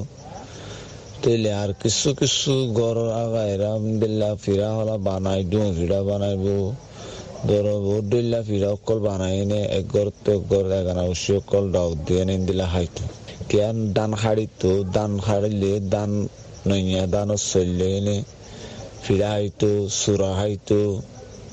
তেলে 1.26 1.52
আর 1.62 1.70
কিছু 1.82 2.08
কিছু 2.20 2.52
গড় 2.80 3.02
আগাইরা 3.22 3.70
দিল্লা 4.02 4.30
ফিরা 4.42 4.68
বানাই 5.06 5.40
দিও 5.50 5.66
ফিরা 5.78 6.00
বানাইবো 6.08 6.56
ধরো 7.48 7.74
দিল্লা 8.12 8.40
ফিরা 8.48 8.68
অকল 8.76 8.98
বানাই 9.06 9.36
নে, 9.50 9.60
এক 9.78 9.86
ঘর 9.94 10.08
তো 10.24 10.30
এক 10.36 10.42
ঘর 10.50 10.64
এগানা 10.80 11.02
উসি 11.12 11.30
অকল 11.40 11.64
ডাক 11.74 11.90
দিয়ে 12.06 12.22
নে 12.28 12.34
দিলা 12.48 12.66
হাইতো। 12.74 13.04
কেন 13.50 13.76
দান 13.96 14.10
হাড়িতো 14.22 14.70
দান 14.96 15.12
হাড়িলে 15.26 15.72
দান 15.94 16.10
নইয়া, 16.68 17.02
দান 17.14 17.28
চললে 17.50 17.86
এনে 17.98 18.16
ফিরা 19.04 19.28
হাইতো 19.34 19.70
সুরা 20.00 20.30
হাইতো 20.40 20.80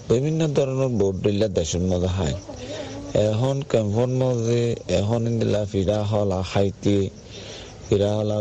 বিভিন্ন 0.10 0.42
ধরনের 0.56 0.92
বোর্ড 1.00 1.18
দিল্লা 1.26 1.48
দেশের 1.58 1.84
মধ্যে 1.92 2.12
হাই 2.18 2.34
এখন 3.28 3.58
ক্যাম্পর 3.72 4.10
মধ্যে 4.22 4.62
এখন 5.00 5.22
দিলা 5.40 5.62
ফিরা 5.72 6.00
হলা 6.12 6.40
হাইতে, 6.52 6.98
ফিরা 7.86 8.10
হলা 8.18 8.38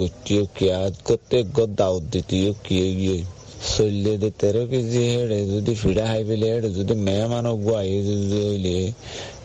গুটিও 0.00 0.42
কিয়াদ 0.56 0.94
করতে 1.08 1.36
গদ 1.56 1.70
দাউদ 1.80 2.02
দিতিও 2.12 2.52
কিয়ে 2.64 2.88
গিয়ে 3.00 3.18
চললে 3.74 4.12
দে 4.22 4.30
তেরো 4.40 4.62
কেজি 4.70 5.02
হেড়ে 5.12 5.40
যদি 5.54 5.72
ফিডা 5.80 6.04
হাই 6.10 6.22
পেলে 6.28 6.46
হেড়ে 6.52 6.70
যদি 6.78 6.94
মেয়ে 7.06 7.26
মানব 7.32 7.56
গুয়াই 7.66 7.88
যদি 8.08 8.38
হইলে 8.46 8.76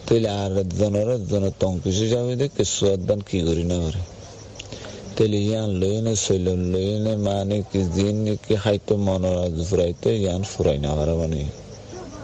তাহলে 0.06 0.30
আর 0.42 0.54
জনের 0.80 1.10
জনের 1.32 1.54
তং 1.62 1.72
কিছু 1.84 2.04
যাবে 2.14 2.34
দে 2.40 2.46
কিছু 2.58 2.82
একদান 2.96 3.20
কি 3.30 3.38
করি 3.48 3.64
না 3.72 3.78
করে। 3.84 4.02
তাহলে 5.16 5.38
ইয়ান 5.48 5.70
লই 5.82 5.98
নে 6.06 6.14
চল 6.26 6.46
লই 6.74 6.90
নে 7.06 7.14
মানে 7.28 7.58
কি 7.70 7.82
দিন 7.96 8.18
কি 8.46 8.56
খাইতো 8.64 8.94
মনের 9.06 9.36
আজ 9.46 9.56
ফুরাইতো 9.70 10.08
ইয়ান 10.24 10.42
ফুরাই 10.52 10.78
না 10.86 10.92
পারে 10.98 11.14
মানে। 11.22 11.42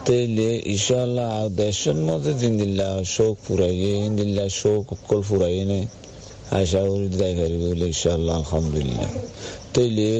তাইলে 0.04 0.48
ইনশাল্লাহ 0.74 1.32
দেশের 1.62 1.98
মধ্যে 2.08 2.32
দিন 2.40 2.52
দিল্লা 2.60 2.88
শোক 3.14 3.34
ফুরাই 3.44 3.76
দিল্লা 4.18 4.44
শোক 4.60 4.84
কল 5.08 5.20
ফুরাই 5.28 5.56
নে 5.70 5.80
আশা 6.58 6.80
করি 6.88 7.08
যাই 7.20 7.32
পারিব 7.38 7.62
বলে 7.70 7.86
ইনশাল্লাহ 7.92 8.34
আলহামদুলিল্লাহ। 8.42 9.08
তৈলে 9.74 10.10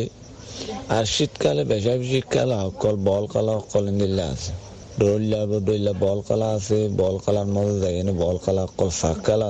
আর 0.97 1.05
শীতকালে 1.15 1.63
বেশা 1.73 1.93
শীতকালে, 2.13 2.57
অকল 2.69 2.97
বল 3.09 3.25
কালা, 3.33 3.53
অকল 3.61 3.85
দিল্লা 4.01 4.25
আছে। 4.33 4.53
ডইলা 5.01 5.41
ডইলা 5.69 5.93
বল 6.05 6.19
কালা 6.29 6.49
আছে, 6.59 6.79
বল 7.01 7.17
কালার 7.25 7.49
মধ্যে 7.55 7.77
যাই 7.83 7.95
না 8.07 8.13
বল 8.25 8.37
কালা, 8.45 8.63
অকল 8.69 8.91
ফাঁক 9.01 9.19
কালা 9.27 9.49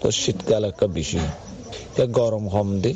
তো 0.00 0.08
শীতকাল 0.20 0.62
একটা 0.70 0.86
বেশি। 0.96 1.20
গরম 2.18 2.44
কম 2.54 2.68
দি, 2.82 2.92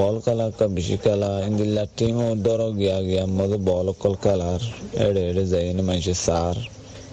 বল 0.00 0.16
কালা 0.24 0.44
একটা 0.50 0.66
বেশি 0.76 0.96
কালা 1.04 1.30
ইন্দিল্লা 1.48 1.84
টিম 1.98 2.16
ধরো 2.46 2.68
গিয়া 2.80 2.98
গিয়া 3.08 3.24
মধ্যে 3.38 3.58
বল 3.68 3.86
অকল 3.94 4.14
কালার, 4.24 4.60
এড়ে 5.06 5.22
এড়ে 5.30 5.44
যাই 5.52 5.66
না 5.76 5.82
মানুষের 5.88 6.18
সার। 6.26 6.56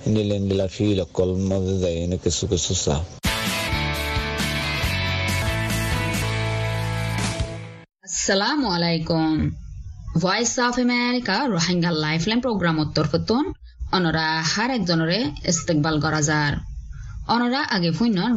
ইন্দিল্লা 0.08 0.36
ইন্দিল্লা 0.42 0.68
ফিল 0.76 0.98
অকল 1.06 1.30
মধ্যে 1.50 1.76
যাই 1.84 1.96
না 2.12 2.16
কিছু 2.24 2.44
কিছু 2.52 2.74
সার। 2.86 3.04
আসসালামু 8.28 8.68
আলাইকুম 8.78 9.34
voice 10.24 10.54
of 10.68 10.76
America 10.86 11.36
Rohingya 11.54 11.92
lifeline 12.06 12.40
programme 12.46 12.78
তরফতন 12.96 13.44
অনরা 13.96 14.28
হার 14.52 14.70
একজনরে 14.78 15.20
ইস্তেকবাল 15.52 15.96
করা 16.06 16.22
যার। 16.30 16.54
অনরা 17.34 17.62
আগে 17.76 17.90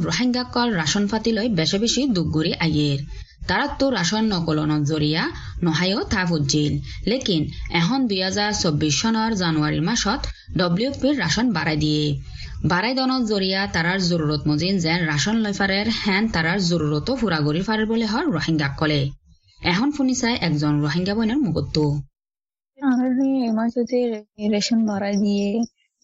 রোহিঙ্গা 0.06 0.42
কল 0.54 0.68
রাশন 0.80 1.04
ফাতি 1.10 1.30
বেশি 1.58 1.78
বেশি 1.84 2.02
দুগুরি 2.16 2.52
আইয়ের। 2.64 3.00
তারা 3.48 3.66
তো 3.78 3.86
রাশন 3.98 4.24
নকলনৰ 4.32 4.82
জৰিয়া 4.90 5.22
নহায়ো 5.64 6.00
তা 6.12 6.20
বুজিল 6.30 6.72
লেকিন 7.10 7.42
এখন 7.80 7.98
দুই 8.10 8.20
হাজাৰ 8.26 8.50
চৌবিশ 8.62 8.94
চনৰ 9.02 9.30
জানুৱাৰীৰ 9.42 9.84
মাসত 9.90 10.20
ডব্লিউ 10.60 10.90
পিৰ 11.00 11.14
ৰাচন 11.24 11.46
বাড়াই 11.56 11.78
দিয়ে। 11.84 12.04
বাড়াই 12.70 12.92
জৰিয়া 13.30 13.60
তাৰাৰ 13.74 13.98
জৰুৰত 14.10 14.42
মজিন 14.50 14.74
যেন 14.84 14.98
ৰাচন 15.12 15.36
লৈ 15.44 15.52
হেন 16.02 16.22
তারার 16.34 16.58
জরুরতো 16.70 17.10
ফুরা 17.20 17.38
গড়ি 17.46 17.62
ফারের 17.66 17.86
বলে 17.92 18.06
কলে। 18.82 19.02
এখন 19.60 19.88
শুনিছাই 19.96 20.34
একজন 20.48 20.72
রোহিঙ্গা 20.84 21.14
বইনের 21.16 21.40
মুগত্তু 21.44 21.84
মাঝে 23.58 24.00
রেশন 24.54 24.80
বাড়াই 24.90 25.14
দিয়ে 25.24 25.48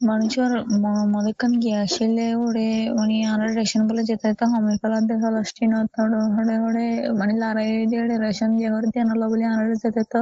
মানুষের 0.00 0.50
মদেখান 1.14 1.52
গিয়ে 1.62 1.76
আসলে, 1.86 2.24
ওরে 2.44 2.68
মানে 2.98 3.16
আর 3.32 3.40
রেশন 3.58 3.82
বলে 3.88 4.02
যেতে 4.10 4.28
তো 4.38 4.44
হমের 4.52 4.76
কালার 4.82 5.02
দে 5.08 5.14
ফলস্টিন 5.22 5.70
হড়ে 6.34 6.56
হড়ে 6.64 6.86
মানে 7.20 7.32
লড়াই 7.42 7.70
দিয়ে 7.90 8.02
রেশন 8.26 8.50
যে 8.60 8.66
হরে 8.72 8.88
দেন 8.94 9.08
বলে 9.32 9.44
আর 9.52 9.66
যেতে 9.82 10.02
তো 10.12 10.20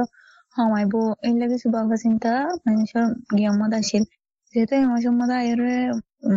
হমাইবো 0.55 0.99
এই 1.27 1.33
লাগে 1.39 1.57
সুবাবা 1.63 1.95
চিন্তা, 2.03 2.31
মানুষের 2.65 3.05
গিয়ার 3.37 3.55
মধ্যে 3.59 3.77
আসিল। 3.81 4.03
যেহেতু 4.53 4.73
মাসের 4.91 5.13
মধ্যে 5.19 5.35
আয়ের, 5.41 5.61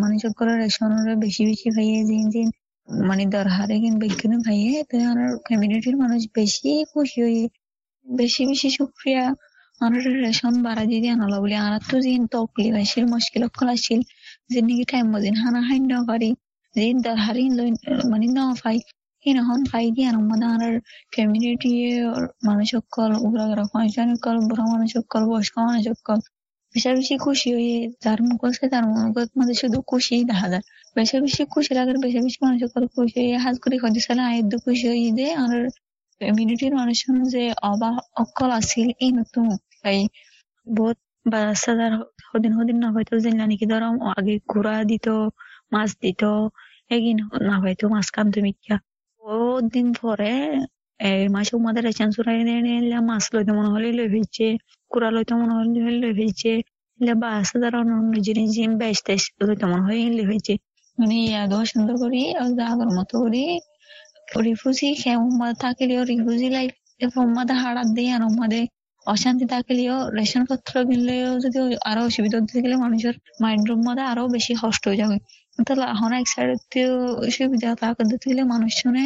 মানুষের 0.02 0.32
করে 0.38 0.52
রেশন 0.62 0.90
বেশি 1.24 1.42
বেশি 1.50 1.68
খাইয়ে 1.74 2.00
জিন 2.08 2.24
জিন 2.34 2.48
মানে 3.08 3.24
দরহারে 3.34 3.76
কিংবা 3.82 4.04
এখানে 4.12 4.36
ভাইয়ে 4.46 4.74
তো 4.90 4.96
আর 5.10 5.18
কমিউনিটির 5.46 5.96
মানুষ 6.02 6.20
বেশি 6.36 6.70
খুশি 6.92 7.18
হয়ে 7.26 7.42
বেশি 8.06 8.42
বেশি 8.50 8.68
শুক্রিয়া 8.78 9.24
আর 9.80 9.92
রেশন 10.24 10.54
বাড়া 10.66 10.84
দিয়ে 10.90 11.08
আনালা 11.14 11.38
বলে। 11.42 11.56
আর 11.66 11.74
তো 11.90 11.96
জিন 12.04 12.22
তকলিফ 12.34 12.72
আসিল 12.82 13.04
মুশকিল 13.14 13.42
কল 13.56 13.68
আসিল 13.76 14.00
যে 14.50 14.58
নাকি 14.66 14.84
টাইম 14.92 15.06
মজিন 15.14 15.34
হানা 15.42 15.60
হাইন 15.68 15.82
না 15.92 15.98
পারি। 16.08 16.30
জিন 16.76 16.96
দরহারি 17.06 17.44
মানে 18.12 18.26
না 18.38 18.44
পাই 18.62 18.78
হন 19.48 19.60
খাই 19.70 19.86
দিয়ে 19.96 20.08
আমাদের 20.12 20.72
কমিউনিটি 21.14 21.72
মানুষ 22.48 22.66
সকল 22.76 23.10
উগ্র 23.26 23.40
ফাংশন 23.72 24.08
সকল 24.14 24.36
বুড়া 24.48 24.64
মানুষ 24.72 24.88
সকল 24.98 25.22
বয়স্ক 25.30 25.54
মানুষ 25.60 25.82
সকল 25.90 26.18
বেশি 26.74 26.88
বেশি 26.98 27.14
খুশি 27.24 27.48
হয়ে, 27.56 27.74
যার 28.04 28.18
মুখ 28.28 28.40
আছে 28.48 28.64
তার 28.72 28.84
মুখত 28.90 29.28
মধ্যে 29.38 29.56
শুধু 29.62 29.78
খুশি 29.90 30.14
দেখা 30.30 30.46
যায়। 30.52 30.64
বেশি 30.98 31.42
খুশি 31.54 31.72
লাগে 31.78 31.92
বেশি 32.04 32.18
বেশি 32.26 32.38
মানুষ 32.44 32.58
সকল 32.64 32.82
খুশি 32.94 33.22
হাজ 33.44 33.56
করে 33.64 33.76
হতে 33.82 34.00
সালে 34.06 34.22
আয়দ্দ 34.30 34.52
খুশি 34.64 34.84
হয়ে 34.92 35.10
দে 35.18 35.26
আর 35.42 35.54
কমিউনিটির 36.20 36.74
মানুষ 36.80 36.98
যে 37.34 37.42
অবা 37.70 37.90
অকল 38.22 38.50
আছিল, 38.60 38.86
এই 39.04 39.10
নতুন 39.18 39.46
এই 39.84 40.00
বহুত 40.66 40.98
বাচ্চাদার 41.26 41.92
হদিন 42.30 42.52
হদিন 42.58 42.76
না 42.82 42.88
হয়তো 42.94 43.12
জানলা 43.24 43.44
নাকি, 43.50 43.66
ধরো 43.72 43.88
আগে 44.12 44.34
দিত, 44.90 45.06
মাছ 45.72 45.90
দিত 46.02 46.22
এগিন 46.90 47.18
না 47.48 47.54
হয়তো 47.62 47.84
মাছ 47.94 48.06
কামতে 48.16 48.38
মিথ্যা। 48.46 48.76
ও 49.22 49.34
দিন 49.74 49.86
পরে 50.00 50.32
এই 51.00 51.22
মাসে 51.34 51.52
আমাদের 51.60 51.82
রেশন 51.88 52.08
সুরাই 52.16 52.38
নিয়ে 52.66 53.00
মাছ 53.10 53.24
লইতে 53.34 53.52
মনে 53.58 53.70
হলে 53.74 53.88
লই 53.98 54.08
হয়েছে 54.14 54.46
কুড়া 54.90 55.08
লইতে 55.14 55.32
মনে 55.40 55.52
হলে 55.56 55.98
লই 56.04 56.12
হয়েছে 56.20 56.50
বাচ্চাদার 57.22 57.72
অন্য 57.80 57.92
অন্য 58.00 58.14
জিনিস 58.26 58.50
বেশ 58.82 58.98
তেস 59.06 59.22
লইতে 59.40 59.64
মনে 59.72 59.82
হয় 59.86 59.98
লই 60.18 60.26
হয়েছে 60.30 60.54
মানে 60.98 61.14
ইয়াদও 61.24 61.60
সুন্দর 61.72 61.94
করি 62.02 62.20
আগর 62.70 62.88
মতো 62.98 63.14
করি। 63.24 63.44
রিফিউজি 64.46 64.88
খেয়ে 65.00 65.18
থাকলেও 65.64 66.00
রিফিউজি 66.10 66.48
লাইফ 66.56 66.72
উম্মাদে 67.24 67.54
হারাত 67.62 67.88
দিয়ে 67.96 68.10
আর 68.16 68.22
উম্মাদে 68.30 68.60
অশান্তি 69.06 69.44
থাকলেও, 69.54 69.96
রেশন 70.18 70.42
পত্র 70.50 70.72
কিনলেও 70.88 71.30
যদি 71.44 71.58
আরও 71.90 72.00
অসুবিধা 72.08 72.36
হতে 72.40 72.58
গেলে 72.64 72.76
মানুষের 72.84 73.14
মাইন্ডের 73.42 73.76
মধ্যে 73.78 74.04
আরও 74.12 74.24
বেশি 74.36 74.52
কষ্ট 74.62 74.82
হয়ে 74.88 75.00
যাবে। 75.02 75.16
তাহলে 75.58 75.84
এখন 75.94 76.10
এক 76.20 76.26
সাইডেও 76.32 76.92
সুবিধা 77.36 77.70
থাকতে 77.82 78.14
গেলে 78.30 78.42
মানুষ 78.52 78.72
শুনে 78.82 79.04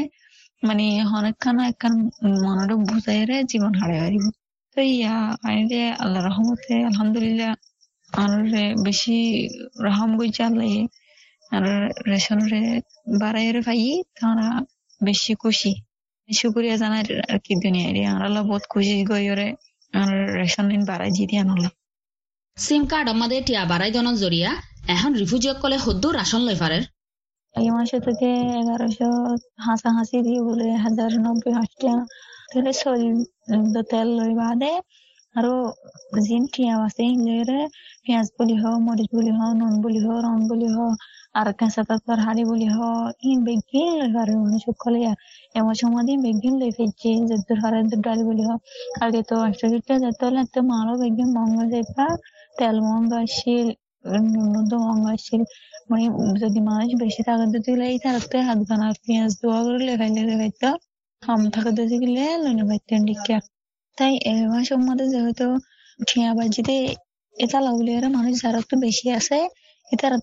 মানে 0.63 0.87
অনেকখানা 1.19 1.63
একখান 1.71 1.95
মনের 2.45 2.71
বুঝাইরে 2.89 3.37
জীবন 3.51 3.73
হারাই 3.81 3.99
হারিব। 4.05 4.25
তো 4.77 4.81
ইয়া 4.93 5.17
আইনে 5.49 5.83
আল্লাহ 6.03 6.21
রহমতে, 6.29 6.75
আলহামদুলিল্লাহ 6.91 7.51
আর 8.13 8.33
বেশি 8.87 9.17
রহম 9.87 10.11
গইছে 10.21 10.43
আল্লাহ। 10.49 10.67
রেশনরে 12.13 12.63
বাড়াইরে 13.23 13.61
পাই 13.67 13.83
তারা 14.19 14.47
বেশি 15.01 15.33
খুশি। 15.35 15.73
শুক্রিয়া 16.29 16.77
জানার 16.83 17.09
আর 17.33 17.39
কি 17.45 17.53
দুনিয়ারে 17.65 18.03
আমরা 18.13 18.29
বহুত 18.49 18.65
খুশি 18.73 18.95
গইরে 19.11 19.49
আর 19.93 20.11
রেশন 20.41 20.65
দিন 20.73 20.83
বাড়াই 20.91 21.11
জিদি 21.17 21.37
আনলা 21.43 21.71
সিম 22.57 22.83
কার্ড 22.91 23.07
আমাদের 23.15 23.41
টিয়া 23.47 23.63
বাড়াই 23.73 23.91
জরিয়া 24.23 24.51
এখন 24.95 25.11
কলে 25.63 25.77
হদ্দু 25.85 26.09
রাশন 26.21 26.43
লই 26.49 26.57
পারে 26.63 26.79
এই 27.55 27.69
মাসে 27.77 27.99
থেকে 28.07 28.29
এগারোশো 28.61 29.09
হাসা 29.67 29.91
হাসি 29.97 30.19
দিয়ে 30.27 30.41
বলে 30.49 30.67
হাজার 30.85 31.11
নব্বই 31.25 31.53
তাহলে 32.51 32.73
তেল 33.91 34.09
লই 34.19 34.33
বাদে। 34.41 34.73
আৰু 35.35 35.53
জিন 36.27 36.43
টিয়া 36.53 36.75
আছে 36.87 37.05
পিঁয়াজ 38.05 38.29
বুলি 38.39 38.55
হওক 38.63 38.81
মৰিচ 38.87 39.09
বুলি 39.17 39.33
হওক 39.39 39.55
নুন 39.61 39.75
বুলি 39.85 40.01
হওক 40.05 40.21
ৰং 40.27 40.39
বুলি 40.51 40.69
হওক 40.77 40.95
বলি 41.35 42.67
হ, 42.69 42.79
ইন 43.23 43.39
বেগিন 43.47 43.89
লইবার 44.01 44.29
মানুষ 44.39 44.63
কলে 44.83 45.01
এমন 45.55 45.75
সময় 45.75 46.05
বেগিন 46.27 46.55
লই 46.61 46.71
ফেলছে 46.79 47.11
যদ্দুর 47.31 47.59
হারের 47.63 47.85
ডালি 48.05 48.25
বলি 48.31 48.43
হ। 48.49 48.51
আগে 49.05 49.21
তো 49.29 49.35
একশো 49.49 49.67
লিটার 49.73 49.97
যেতে 50.05 50.23
হলে 50.29 50.43
তো 50.55 50.59
মারও 50.71 50.95
বেগিন 51.03 51.29
মঙ্গল 51.39 51.67
যাইবা 51.75 52.07
তেল 52.57 52.77
তো 54.71 54.77
মহঙ্গা 54.79 55.11
আসছিল 55.15 55.43
মানে 55.91 56.05
যদি 56.43 56.59
মানুষ 56.69 56.91
বেশি 57.03 57.21
টাকা 57.29 57.45
দিতে 57.53 57.69
গেলে 57.73 57.85
এই 57.93 57.99
তারাতে 58.05 58.37
হাত 58.49 58.61
গানা 58.69 58.87
পেঁয়াজ 59.03 59.33
দোয়া 59.41 59.61
করে 59.65 59.79
লেখাইলে 59.89 60.23
লেখাইতো 60.31 60.69
কম 61.23 61.41
টাকা 61.55 61.71
দিতে 61.79 61.97
গেলে 62.03 62.25
লইনে 62.43 62.65
পাইতেন 62.71 63.01
ডিকা 63.09 63.39
তাই 63.99 64.13
এবার 64.33 64.63
সম্বন্ধে 64.71 65.07
যেহেতু 65.15 65.47
ঠিয়া 66.01 66.31
বাজিতে 66.39 66.75
এটা 67.37 67.59
লাগলে 67.67 67.93
মানুষ 68.17 68.35
যারা 68.43 68.59
একটু 68.63 68.75
বেশি 68.87 69.07
আছে। 69.19 69.39
ಇತರ 69.92 70.14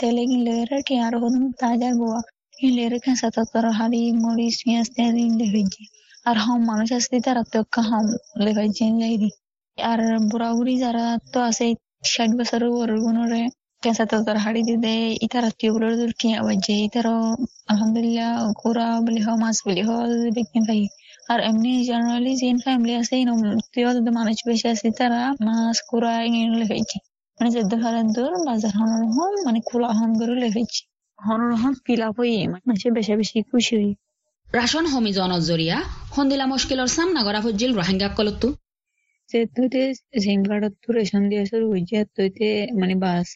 ತೆಲೆ 0.00 0.22
ಗಿಲ್ಲೆರೆ 0.30 0.78
ಟಿಯಾರ 0.88 1.14
hodum 1.22 1.44
tajar 1.60 1.92
boa 2.00 2.20
hilere 2.60 2.98
kan 3.04 3.16
sata 3.20 3.42
tar 3.52 3.64
hali 3.78 4.00
mori 4.16 4.48
sias 4.56 4.88
teri 4.96 5.24
leveji 5.40 5.84
আর 6.26 6.36
হম 6.44 6.60
মানুষ 6.70 6.88
আছে 6.98 7.16
তারা 7.26 7.42
তো 7.52 7.60
কাহাম 7.74 8.04
লেখাইছে 8.44 8.84
লাইদি 9.00 9.30
আর 9.78 10.00
বুড়া 10.30 10.48
বুড়ি 10.56 10.74
যারা 10.84 11.04
তো 11.32 11.38
আছে 11.48 11.66
ষাট 12.12 12.30
বছর 12.38 12.60
ওর 12.72 12.90
গুণরে 13.04 13.42
কেঁচা 13.82 14.04
তো 14.10 14.16
তার 14.26 14.38
হাড়ি 14.44 14.62
দিতে 14.68 14.92
ইতার 15.26 15.44
আত্মীয় 15.50 15.70
গুলোর 15.74 15.94
দূর 16.00 16.12
কিয়া 16.20 16.38
বাজে 16.46 16.76
ইতারও 16.86 17.16
আলহামদুলিল্লাহ 17.70 18.30
কুড়া 18.60 18.88
বলি 19.04 19.20
হোক 19.26 19.36
মাছ 19.44 19.56
বলি 19.66 19.82
হোক 19.88 20.00
বিকিন 20.36 20.62
খাই 20.68 20.82
আর 21.28 21.38
এমনি 21.48 21.72
জেনারেলি 21.88 22.32
যেন 22.40 22.56
ফ্যামিলি 22.64 22.92
আছে 23.00 23.14
মানুষ 24.18 24.36
বেশি 24.48 24.66
আছে 24.74 24.88
তারা 24.98 25.20
মাছ 25.46 25.76
কুড়া 25.88 26.12
এগুলো 26.26 26.56
লেখাইছে 26.62 26.98
মানে 27.41 27.49
পারেন 27.77 28.07
তোর 28.15 28.31
বাজার 28.47 28.73
হনর 28.77 29.03
হন 29.11 29.33
মানে 29.45 29.59
খোলা 29.69 29.89
হন 29.97 30.11
করে 30.19 30.33
লেগেছি 30.43 30.81
হনর 31.19 31.51
হন 31.55 31.73
ফিল 31.83 32.01
আপ 32.07 32.15
হয়ে 32.19 32.39
মানে 32.53 32.63
বেশি 32.97 33.11
বেশি 33.15 33.37
খুশি 33.49 33.73
হই। 33.75 33.91
রাশন 34.47 34.85
হমি 34.93 35.11
জনত 35.17 35.41
জরিয়া 35.49 35.77
হন্দিলা 36.15 36.45
মুশকিলর 36.51 36.89
সামনা 36.95 37.21
করা 37.27 37.39
হজ্জিল 37.45 37.71
রোহিঙ্গা 37.73 38.07
কলত্তু 38.17 38.47
যেতে 39.29 39.81
জিমগাড়ত 40.23 40.73
তো 40.83 40.89
রেশন 40.97 41.21
দিয়ে 41.29 41.41
আসর 41.45 41.61
হইছে 41.71 41.97
তইতে 42.15 42.47
মানে 42.79 42.95
বাস 43.03 43.27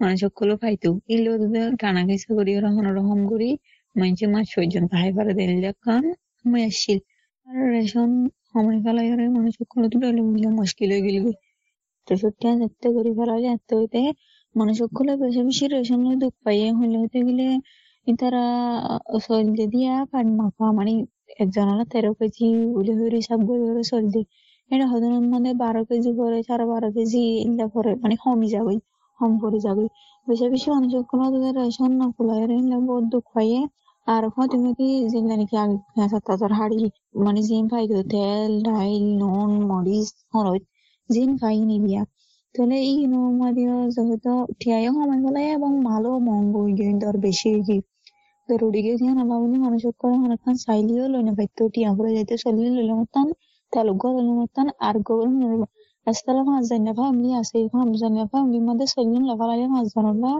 মানে 0.00 0.14
সকলো 0.24 0.54
পাইতো 0.62 0.90
ইলো 1.14 1.32
টানা 1.80 2.02
গেছে 2.08 2.28
করি 2.38 2.50
ওরা 2.58 2.70
হনরহম 2.76 3.20
করি 3.32 3.48
মানুষে 3.96 4.26
মাছ 4.34 4.46
ছয়জন 4.52 4.84
তাহাই 4.90 5.10
পারে 5.16 5.32
দিল 5.38 5.66
কান 5.84 6.04
সময় 6.38 6.62
আসছিল 6.70 6.98
আর 7.46 7.62
রেশন 7.74 8.10
সময় 8.48 8.78
ফেলাই 8.84 9.06
মানুষ 9.36 9.52
সকলো 9.60 9.84
তো 9.92 9.96
মুশকিল 10.60 10.88
হয়ে 10.94 11.02
গেল 11.08 11.16
তেষট্টি 12.10 12.46
যেতে 12.60 12.88
করে 12.96 13.10
ফেলা 13.18 13.36
যেতে 13.44 13.72
হইতে 13.80 14.00
মানে 14.54 14.72
সকলে 14.82 15.12
বেশি 15.22 15.40
বেশি 15.48 15.64
রেশন 15.74 16.00
দুঃখ 16.22 16.34
পাইয়ে 16.44 16.68
হইলে 16.78 16.96
হইতে 17.02 17.18
গেলে 17.28 17.46
তারা 18.06 18.44
চলতে 19.26 19.64
দিয়া 19.74 19.92
পাট 20.12 20.26
মাখা 20.40 20.66
মানে 20.78 20.92
একজনের 21.42 21.80
তেরো 21.92 22.10
কেজি 22.18 22.46
উলি 22.78 22.92
হয়ে 22.98 23.10
হিসাব 23.20 23.40
করে 23.48 23.62
করে 23.68 23.82
চলতে 23.92 24.20
এটা 24.70 24.84
হয়তো 24.90 25.06
মানে 25.34 25.50
বারো 25.62 25.80
কেজি 25.88 26.10
করে 26.20 26.38
সাড়ে 26.48 26.64
বারো 26.72 26.88
কেজি 26.96 27.22
ইন্দা 27.46 27.66
করে 27.74 27.90
মানে 28.02 28.14
কমি 28.24 28.48
যাবে, 28.54 28.74
কম 29.18 29.32
করে 29.42 29.58
যাবে। 29.66 29.84
বেশি 30.26 30.46
বেশি 30.54 30.68
মানুষ 30.74 30.92
কোনো 31.10 31.24
তাদের 31.34 31.54
রেশন 31.60 31.90
না 32.00 32.06
খোলায় 32.14 32.42
ইন্দা 32.62 32.78
বহুত 32.88 33.04
দুঃখ 33.14 33.26
পাইয়ে। 33.34 33.60
আর 34.06 34.22
তুমি 34.52 34.70
কি 34.78 34.86
যেগুলা 35.12 35.36
নাকি 35.40 35.56
আগে 35.64 36.18
তাদের 36.28 36.50
হাড়ি 36.58 36.78
মানে 37.24 37.40
জিম 37.48 37.64
পাইতো 37.72 37.96
তেল, 38.12 38.50
ডাইল, 38.66 39.04
নুন, 39.20 39.50
মরিচ, 39.70 40.08
হলুদ। 40.34 40.62
বিয়া। 41.84 42.02
তাহলে 42.54 42.76
এই 42.90 42.98
নমাদিও 43.12 43.76
যেহেতু 43.96 44.32
ঠিয়াইও 44.60 44.92
সময় 44.98 45.20
পেলাই 45.24 45.46
এবং 45.56 45.70
মালও 45.86 46.12
মহঙ্গ 46.26 46.54
হয়ে 46.62 46.74
গিয়ে 46.78 46.92
আর 47.10 47.16
বেশি 47.26 47.48
গিয়ে 47.66 47.82
তো 48.48 48.52
রুডিকে 48.62 48.92
দিয়ে 49.00 49.12
নালাবনি 49.18 49.56
মানুষের 49.66 49.94
করে 50.00 50.14
অনেকক্ষণ 50.26 50.54
চাইলেও 50.64 51.04
লইনে 51.12 51.32
পাইতো 51.38 51.62
টিয়া 51.74 51.90
করে 51.98 52.10
যাইতে 52.16 52.34
চললে 52.42 52.68
লইলে 52.76 52.94
মতান 53.00 53.26
তেলুগ 53.72 54.02
লইলে 54.08 54.32
মতান 54.40 54.66
আর 54.86 54.96
গোবর 55.06 55.28
নড়ব 55.34 55.62
মাছ 56.46 56.64
জানিয়া 56.70 56.94
ফ্যামিলি 56.98 57.30
আছে 57.40 57.56
মাছ 57.74 57.90
জানিয়া 58.02 58.26
ফ্যামিলির 58.32 58.64
মধ্যে 58.68 58.86
চললেন 58.94 59.22
লেফালাইলে 59.30 59.66
মাছ 59.74 59.86
জানাবা 59.94 60.30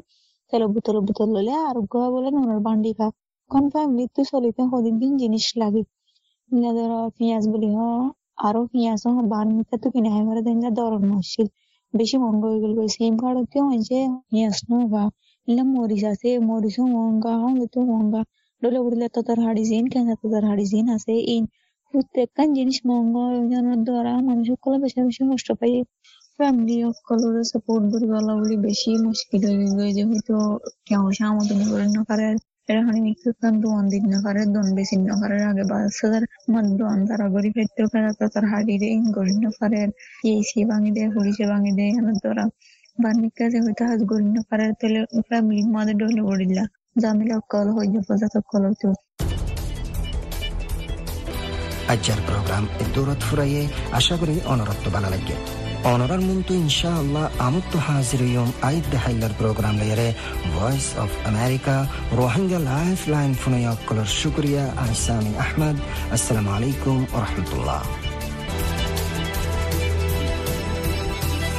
তেল 0.53 0.63
বোতল 0.75 0.97
বোতল 1.07 1.29
লইলে 1.35 1.55
আর 1.69 1.77
গো 1.93 2.01
বলে 2.15 2.29
নুনের 2.37 2.61
বান্ডি 2.67 2.91
খা 2.99 3.07
কোন 3.51 3.65
ফ্যামিলি 3.75 4.05
তো 4.15 4.21
চলিতে 4.31 4.63
সদিন 4.71 5.13
জিনিস 5.23 5.47
লাগে। 5.63 5.83
ধরো 6.77 7.01
পেঁয়াজ 7.17 7.45
বলি 7.53 7.69
হ 7.77 7.79
আরও 8.41 8.61
পেঁয়াজ 8.73 9.03
বার 9.33 9.47
মিটা 9.57 9.77
তো 9.83 9.89
কিনে 9.95 10.09
হাইমারে 10.15 10.43
দেন 10.47 10.57
যা 10.65 10.71
দরন 10.79 11.03
মাসিল। 11.13 11.47
বেশি 11.95 12.17
মহঙ্গা 12.23 12.47
হয়ে 12.51 12.61
গেল 12.65 12.79
সিম 12.95 13.15
কার্ড 13.23 13.37
কেউ 13.53 13.65
হয়েছে 13.71 13.97
পেঁয়াজ 14.31 14.59
নগা 14.71 15.05
ইলা 15.49 15.65
মরিচ 15.75 16.03
আছে, 16.13 16.31
মরিচও 16.49 16.85
মহঙ্গা 16.95 17.33
হলুদও 17.43 17.81
মহঙ্গা 17.91 18.21
ডলে 18.63 18.79
উঠলে 18.87 19.07
তো 19.15 19.21
তার 19.29 19.39
হাড়ি 19.45 19.63
জিন, 19.71 19.85
কেন 19.95 20.07
তো 20.21 20.27
তার 20.35 20.45
হাড়ি 20.51 20.65
জিন 20.73 20.87
আছে? 20.97 21.15
ইন 21.35 21.45
প্রত্যেকখান 21.95 22.49
জিনিস 22.59 22.79
মহঙ্গা 22.89 23.23
জানার 23.53 23.81
দ্বারা 23.87 24.13
মানুষ 24.29 24.45
সকলে 24.53 24.77
বেশি 24.85 24.99
বেশি 25.09 25.23
কষ্ট 25.31 25.49
পাই 25.61 25.73
ফ্যামিলি 26.39 26.77
সকলের 26.91 27.45
সাপোর্ট 27.53 27.85
করি 27.93 28.07
বলা 28.13 28.33
বলি 28.41 28.57
বেশি 28.69 28.91
মুশকিল 29.07 29.43
হয়ে 29.49 29.67
গেল 29.69 29.81
যেহেতু 29.97 30.35
কেউ 30.89 31.03
সামতনি 31.19 31.65
করে 31.71 31.87
না 31.95 32.01
পারে 32.09 32.27
এখানে 32.73 32.99
মিক্সুকান 33.07 33.55
দুয়ান 33.63 33.85
দিন 33.93 34.05
নকারে 34.13 34.43
দন 34.55 34.67
বেশি 34.79 34.97
নকারের 35.03 35.43
আগে 35.51 35.65
বাসাদার 35.71 36.25
মন 36.53 36.65
দুয়ান 36.79 36.99
তারা 37.09 37.27
গরি 37.35 37.51
ফেরতেও 37.55 37.87
কারা 37.93 38.11
তো 38.19 38.25
তার 38.33 38.45
হাড়ি 38.53 38.75
রে 38.77 38.89
গরি 39.17 39.35
নকারের 39.45 39.89
এই 40.27 40.39
ভাঙি 40.71 40.91
দে 40.97 41.03
হরিসে 41.15 41.45
ভাঙি 41.53 41.73
দে 41.79 41.85
এখানে 41.91 42.13
তোরা 42.23 42.45
বার্মিকা 42.99 43.45
যে 43.53 43.59
হয়তো 43.65 43.83
হাজ 43.89 44.01
গরি 44.11 44.29
নকারের 44.31 44.73
তেলে 44.81 45.01
ফ্যামিলি 45.29 45.63
মাদের 45.75 45.97
ডলে 46.01 46.23
গড়িলা 46.29 46.65
জামিলা 46.97 47.37
কল 47.53 47.67
হইজ 47.77 47.95
পর্যন্ত 48.09 48.35
কল 48.51 48.63
হইতো 48.69 48.89
আজ্জার 51.93 52.21
প্রোগ্রাম 52.27 52.65
দৌলত 52.95 53.21
ফুরাইয়ে 53.27 53.63
আশা 53.99 54.15
করি 54.21 54.35
অনরত্ব 54.53 54.85
ভালো 54.95 55.09
লাগে 55.15 55.37
onorar 55.85 56.21
muntu 56.21 56.53
inshallah 56.55 57.31
amuttu 57.47 57.79
haziriyum 57.87 58.51
aid 58.71 58.85
dahaylar 58.93 59.33
programlayare 59.41 60.09
voice 60.59 60.89
of 61.05 61.11
america 61.33 61.77
rohingya 62.21 62.61
lifeline 62.71 63.35
funayoqqilar 63.45 64.09
shukriya 64.21 64.65
aysami 64.85 65.33
ahmad 65.47 65.77
assalomu 66.19 66.53
alaykum 66.59 67.07
va 67.13 67.25
rahmatulloh 67.27 67.81